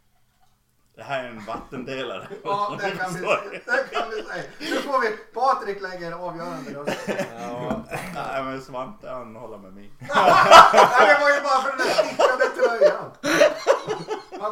[1.01, 2.27] Det här är en vattendelare.
[2.43, 4.43] Ja, det kan vi, det kan vi säga.
[4.59, 7.09] Nu får vi, Patrik lägger avgörande röst.
[7.39, 7.83] Ja,
[8.15, 9.91] Nej men Svante han håller med mig.
[9.99, 13.11] Nej, det var ju bara för den där stickade tröjan.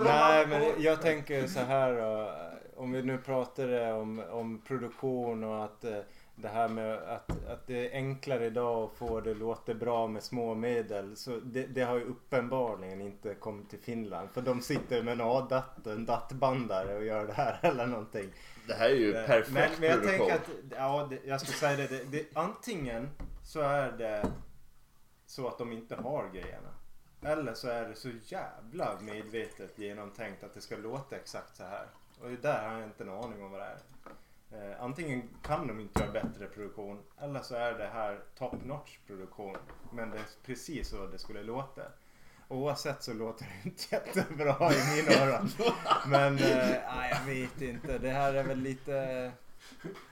[0.03, 2.31] Nej, men jag tänker så här då.
[2.81, 5.97] Om vi nu pratar om, om produktion och att eh,
[6.41, 10.23] det här med att, att det är enklare idag att få det låta bra med
[10.23, 11.15] små medel.
[11.15, 14.29] Så det, det har ju uppenbarligen inte kommit till Finland.
[14.29, 18.29] För de sitter med en A-datt, en dattbandare och gör det här eller någonting.
[18.67, 21.57] Det här är ju Eh, perfekt men, men jag tänker att, ja, det, jag skulle
[21.57, 22.25] säga det, det, det.
[22.33, 23.09] Antingen
[23.43, 24.31] så är det
[25.25, 26.69] så att de inte har grejerna.
[27.21, 31.87] Eller så är det så jävla medvetet genomtänkt att det ska låta exakt så här.
[32.21, 33.77] Och där har jag inte en aning om vad det är.
[34.51, 38.97] Eh, antingen kan de inte göra bättre produktion eller så är det här top notch
[39.07, 39.57] produktion.
[39.91, 41.81] Men det är precis så det skulle låta.
[42.47, 45.49] Oavsett så låter det inte jättebra i mina öron.
[46.07, 46.75] Men eh,
[47.09, 47.97] jag vet inte.
[47.97, 48.93] Det här är väl lite...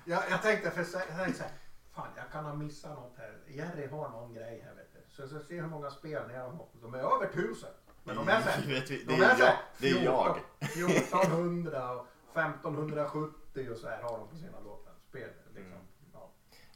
[0.05, 1.53] Jag, jag tänkte för sig, jag tänkte så här,
[1.95, 3.37] fan jag kan ha missat något här.
[3.47, 4.99] Jerry har någon grej här vet du.
[5.15, 6.67] Så, så se hur många spelningar de har.
[6.81, 7.69] De är över tusen.
[8.03, 10.37] Men de är så här, det, de är så här jag, det är jag.
[10.59, 14.93] 14 1400 och 1570 och så här har de på sina låtar.
[15.09, 15.71] Spel, liksom.
[15.73, 15.77] Mm.
[16.13, 16.29] ja.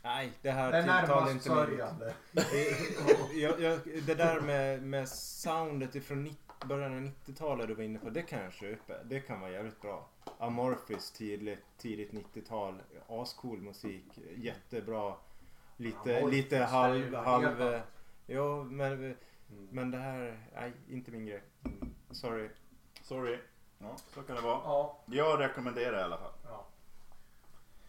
[0.03, 1.65] Nej, det här Det är tilltalar inte mig.
[1.65, 2.13] sörjande.
[3.33, 7.99] jag, jag, det där med, med soundet ifrån 90, början av 90-talet du var inne
[7.99, 9.03] på, det kan jag köpa.
[9.03, 10.09] Det kan vara jävligt bra.
[10.39, 15.13] Amorphis tidigt, tidigt 90-tal, ascool musik, jättebra.
[15.77, 17.81] Lite, Amorphis lite är ju halv, halv...
[18.25, 19.15] Ja, men,
[19.51, 19.67] Mm.
[19.71, 21.43] men det här, nej, inte min grej.
[22.11, 22.49] Sorry.
[23.01, 23.39] Sorry.
[23.79, 24.59] Ja, så kan det vara.
[24.63, 26.31] Ja, Jag rekommenderar i alla fall.
[26.45, 26.65] ja.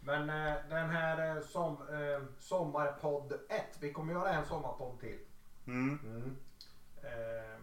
[0.05, 5.18] Men eh, den här eh, som, eh, sommarpodd 1, vi kommer göra en sommarpodd till.
[5.66, 6.36] Mm.
[7.03, 7.59] Eh,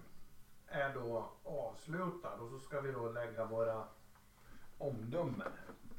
[0.68, 3.84] är då avslutad och så ska vi då lägga våra
[4.78, 5.48] omdömen.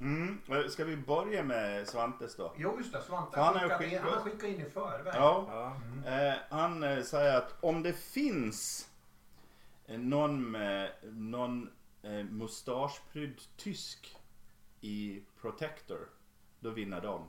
[0.01, 0.41] Mm.
[0.49, 2.53] Eh, Ska vi börja med Svantes då?
[2.57, 5.14] Jo just det, Svante Han skickade in, skickat- han har skickat in i förväg.
[5.16, 5.47] Ja.
[6.05, 6.11] Ja.
[6.11, 8.88] Eh, han säger att om det finns
[9.86, 11.70] någon med någon
[12.03, 14.16] eh, mustaschprydd tysk
[14.80, 16.09] i Protector,
[16.61, 17.25] då vinner de.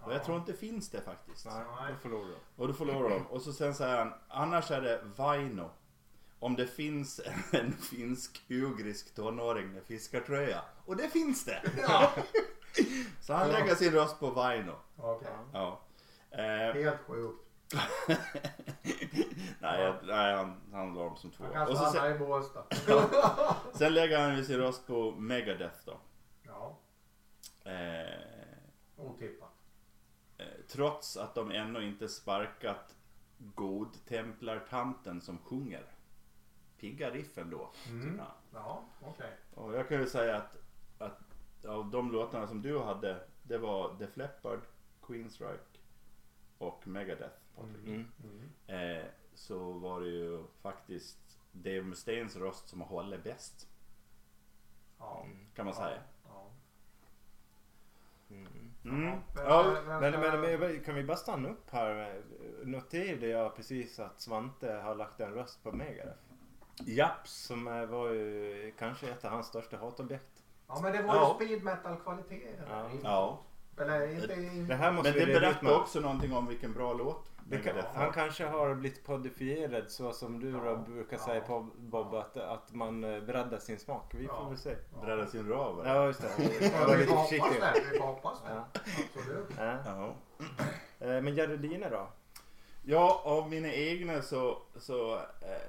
[0.00, 1.46] Och jag tror inte det finns det faktiskt.
[1.46, 2.62] Nej, då förlorar de.
[2.62, 3.26] Och då förlorar de.
[3.26, 5.70] Och så sen säger han, annars är det Vaino.
[6.38, 7.20] Om det finns
[7.52, 10.60] en finsk-ugrisk tonåring med fiskartröja.
[10.86, 11.62] Och det finns det!
[11.82, 12.10] Ja.
[13.20, 14.72] Så han lägger sin röst på Vaino.
[14.96, 15.28] Okej.
[15.52, 15.80] Ja.
[16.30, 17.44] Eh, Helt sjukt.
[19.60, 21.44] nej, jag- nej, han, han la dem som två.
[21.44, 22.64] Han kan Och så sen, i Båstad.
[23.74, 25.96] sen lägger han ju sin röst på Megadeth då.
[26.42, 26.78] Ja,
[27.64, 28.41] Eh,
[29.02, 29.50] otippat.
[30.38, 32.96] eh, trots att de ännu inte sparkat
[33.38, 35.84] godtemplartanten som sjunger.
[36.78, 37.70] Pigga riffen då.
[37.88, 38.20] Mm.
[38.52, 38.84] Ja.
[39.02, 39.36] Okej.
[39.54, 40.56] Och jag kan ju säga att,
[40.98, 44.60] att av de låtarna som du hade, det var Def Leppard,
[45.02, 45.78] Queensryche
[46.58, 47.36] och Megadeth.
[47.56, 47.86] Patrik.
[47.86, 48.06] Mm.
[48.24, 48.50] Mm.
[49.00, 53.68] Eh, så var det ju faktiskt Dave Mustaines röst som har hållit bäst.
[54.98, 55.26] Ja.
[55.54, 56.02] Kan man säga.
[56.24, 56.50] Ja.
[58.30, 58.71] Mm.
[58.84, 59.04] Mm.
[59.34, 62.20] Vem- Ja, Men, men, men kan vi bara stanna upp här?
[62.64, 66.18] Noterade jag precis att Svante har lagt en röst på Megadeth.
[66.86, 67.32] Japs.
[67.32, 70.42] Som var ju kanske ett av hans största hatobjekt.
[70.68, 71.36] Ja men det var Ja.
[71.40, 72.90] ju speed metal kvalitet i den Ja.
[73.02, 73.38] Ja.
[73.84, 74.34] Eller inte.
[74.68, 78.12] Det här måste Men vi det berättar också någonting om vilken bra låt kan, han
[78.12, 80.76] kanske har blivit kodifierad så som du Ja.
[80.76, 81.24] brukar Ja.
[81.24, 84.14] säga på Bob att, att man eh, breddar sin smak.
[84.14, 84.48] Vi får Ja.
[84.48, 84.76] väl se.
[85.02, 85.80] Bredda sin röv.
[85.80, 85.94] eller?
[85.94, 86.28] Ja just det.
[86.38, 87.82] Ja, vi får hoppas det.
[87.92, 88.50] Vi får hoppas det.
[88.54, 88.66] Ja.
[89.16, 89.48] Absolut.
[89.58, 90.14] Ja.
[91.00, 92.08] Eh, Men Jerry dina då?
[92.84, 95.22] Ja, av mina egna så, så eh,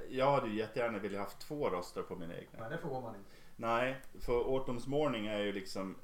[0.10, 2.60] jag hade ju jättegärna velat haft två röster på mina egna.
[2.60, 3.30] Men det får man inte.
[3.56, 5.96] Nej, för Autumn's Morning är ju liksom,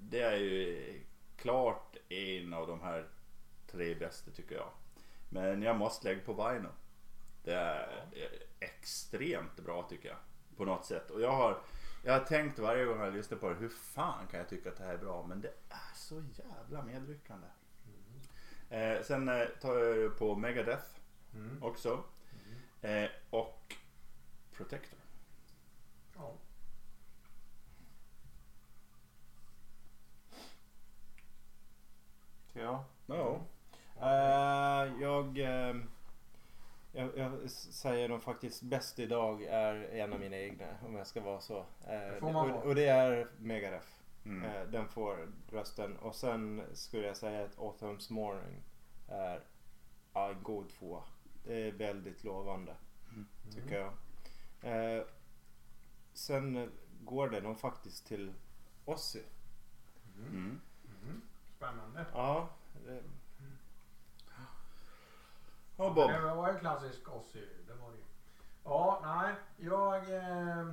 [0.00, 1.00] det är ju
[1.36, 3.08] klart en av de här
[3.70, 4.68] tre bästa tycker jag.
[5.28, 6.68] Men jag måste lägga på Vaino.
[7.44, 8.06] Det är
[8.60, 10.18] extremt bra tycker jag.
[10.56, 11.10] På något sätt.
[11.10, 11.60] Och jag har,
[12.04, 14.76] jag har tänkt varje gång jag lyssnar på det, hur fan kan jag tycka att
[14.76, 15.26] det här är bra?
[15.26, 17.46] Men det är så jävla medryckande.
[18.70, 20.84] Eh, sen eh, tar jag på Megadeth
[21.34, 21.62] Mm.
[21.62, 22.04] också.
[22.82, 23.74] Eh, och
[24.52, 24.98] Protector.
[26.16, 26.34] Ja.
[32.52, 32.84] Ja.
[33.06, 33.40] Ja.
[34.00, 35.76] Eh, jag, eh,
[36.92, 41.20] jag, jag säger nog faktiskt bäst idag är en av mina egna om jag ska
[41.20, 41.64] vara så.
[42.20, 42.54] Vara.
[42.54, 43.86] och, och det är Megadeth.
[44.24, 44.70] Mm.
[44.70, 45.96] Den får rösten.
[45.96, 48.62] Och sen skulle jag säga att Autumn's Morning
[49.08, 49.40] är
[50.12, 51.02] ja, en god tvåa.
[51.44, 52.74] Det är väldigt lovande
[53.54, 55.04] tycker jag.
[56.12, 56.70] Sen
[57.04, 58.32] går det nog faktiskt till
[58.84, 59.22] Ozzy.
[60.18, 60.60] Mm.
[61.02, 61.22] Mm.
[61.56, 62.06] Spännande.
[62.12, 62.48] Ja,
[62.86, 63.02] det,
[65.80, 66.10] Ja, Bob.
[66.10, 67.46] Det var en klassisk Ozzy.
[67.66, 68.04] Det var det ju.
[68.64, 69.34] Ja, nej.
[69.56, 70.14] Jag...
[70.14, 70.66] Eh, eh,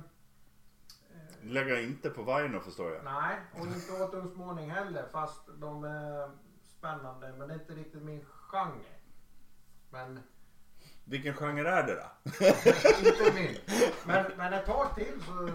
[1.42, 3.04] Lägger inte på Vaino förstår jag.
[3.04, 5.08] nej, och inte Autumn's heller.
[5.12, 6.30] Fast de är
[6.78, 7.32] spännande.
[7.32, 8.96] Men det är inte riktigt min genre.
[9.90, 10.20] Men
[11.04, 12.08] Vilken genre är det då?
[13.08, 13.56] inte min.
[14.06, 15.50] Men, men ett tag till så...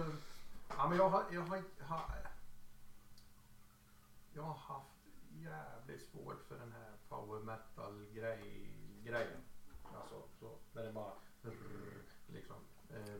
[0.78, 1.62] Ja, men jag har, jag har,
[4.34, 4.88] jag har haft
[5.32, 8.52] jävligt svårt för den här power metal grej, grejen.
[8.54, 8.61] Alltså
[10.82, 11.14] när det bara
[12.28, 12.56] liksom.
[12.90, 13.16] Eh,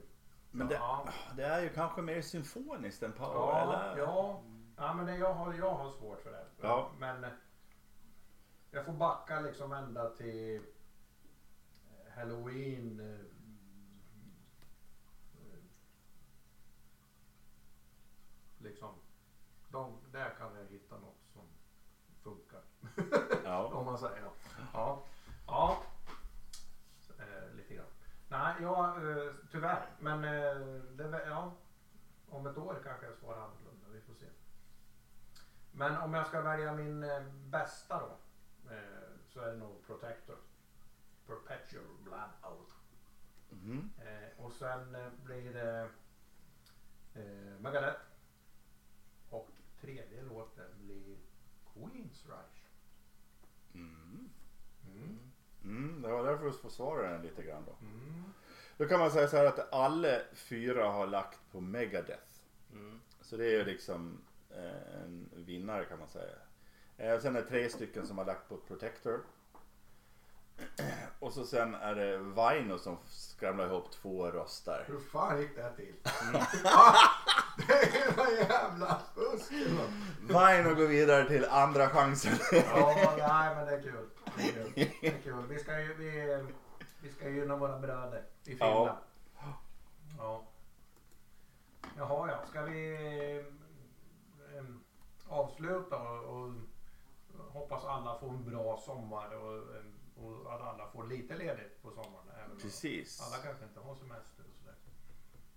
[0.52, 3.98] Men det, ja, det är ju kanske mer symfoniskt än power ja, eller?
[3.98, 4.44] ja,
[4.78, 6.46] ja, men det, jag, har, jag har svårt för det.
[6.62, 6.92] Ja.
[7.00, 7.26] Men
[8.72, 10.62] jag får backa liksom ända till
[12.16, 13.00] Halloween.
[13.00, 13.20] eh,
[15.42, 15.60] eh,
[18.58, 18.96] Liksom.
[19.72, 21.44] De, där kan jag hitta något som
[22.24, 22.62] funkar.
[23.46, 23.66] Ja.
[23.74, 24.30] Om man säger.
[24.74, 25.04] Ja.
[25.48, 25.78] Ja.
[27.20, 27.86] Eh, lite grann.
[28.30, 29.86] Nej, ja, eh, tyvärr.
[30.00, 31.54] Men eh, det, ja,
[32.30, 33.88] om ett år kanske jag svarar annorlunda.
[33.92, 34.26] Vi får se.
[35.72, 38.18] Men om jag ska välja min eh, bästa då.
[39.28, 40.38] Så är det nog Protector.
[41.28, 42.66] Perpetual Blood.
[43.98, 45.90] Eh, och sen blir det
[47.14, 48.02] eh, Megadeth.
[49.30, 49.50] Och
[49.82, 51.18] tredje låten blir
[51.74, 52.66] Queens Rush.
[53.74, 54.30] Mm.
[54.86, 55.32] Mm.
[55.64, 57.76] Mm, det var därför du försvarade den lite grann då.
[57.82, 58.24] Mm.
[58.82, 62.24] Då kan man säga så här att alla fyra har lagt på Megadeth.
[62.74, 63.02] mm.
[63.22, 66.36] Så det är ju liksom eh, en vinnare kan man säga.
[66.98, 69.20] Eh, sen är det tre stycken som har lagt på Protector.
[71.20, 74.84] Och så sen är det Vaino som skramlar ihop två röster.
[74.88, 75.96] Hur fan gick det här till?
[76.22, 76.42] Mm.
[77.68, 79.52] det är någon jävla fusk.
[80.22, 82.34] Vaino går vidare till andra chansen.
[82.52, 84.10] Ja, nej men det är kul.
[84.38, 84.72] Det är kul.
[85.02, 85.46] Det är kul.
[85.50, 86.44] Vi ska ju vi,
[87.02, 88.98] vi ska gynna våra bröder i Finland.
[90.18, 90.44] Ja.
[91.98, 92.96] Jaha ja, ska vi...
[94.58, 94.84] ehm,
[95.28, 96.54] avsluta och, och
[97.54, 99.64] hoppas alla får en bra sommar och,
[100.16, 102.28] och att alla får lite ledigt på sommaren.
[102.38, 103.22] Även om Precis.
[103.22, 104.76] alla kanske inte har semester och sådär.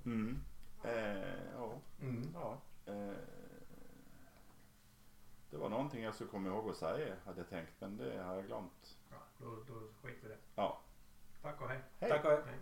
[0.05, 0.41] Mm.
[0.85, 1.81] Eh, ja.
[2.01, 2.35] Mm.
[2.35, 2.59] ja.
[2.87, 3.17] Eh,
[5.51, 8.35] det var någonting jag skulle komma ihåg att säga hade jag tänkt men det har
[8.35, 8.99] jag glömt.
[9.11, 10.39] Ja, då, då skiter det.
[10.55, 10.81] Ja.
[11.43, 11.81] Tack och hej.
[11.99, 12.11] Hej.
[12.11, 12.43] Tack och hej.
[12.47, 12.59] hej.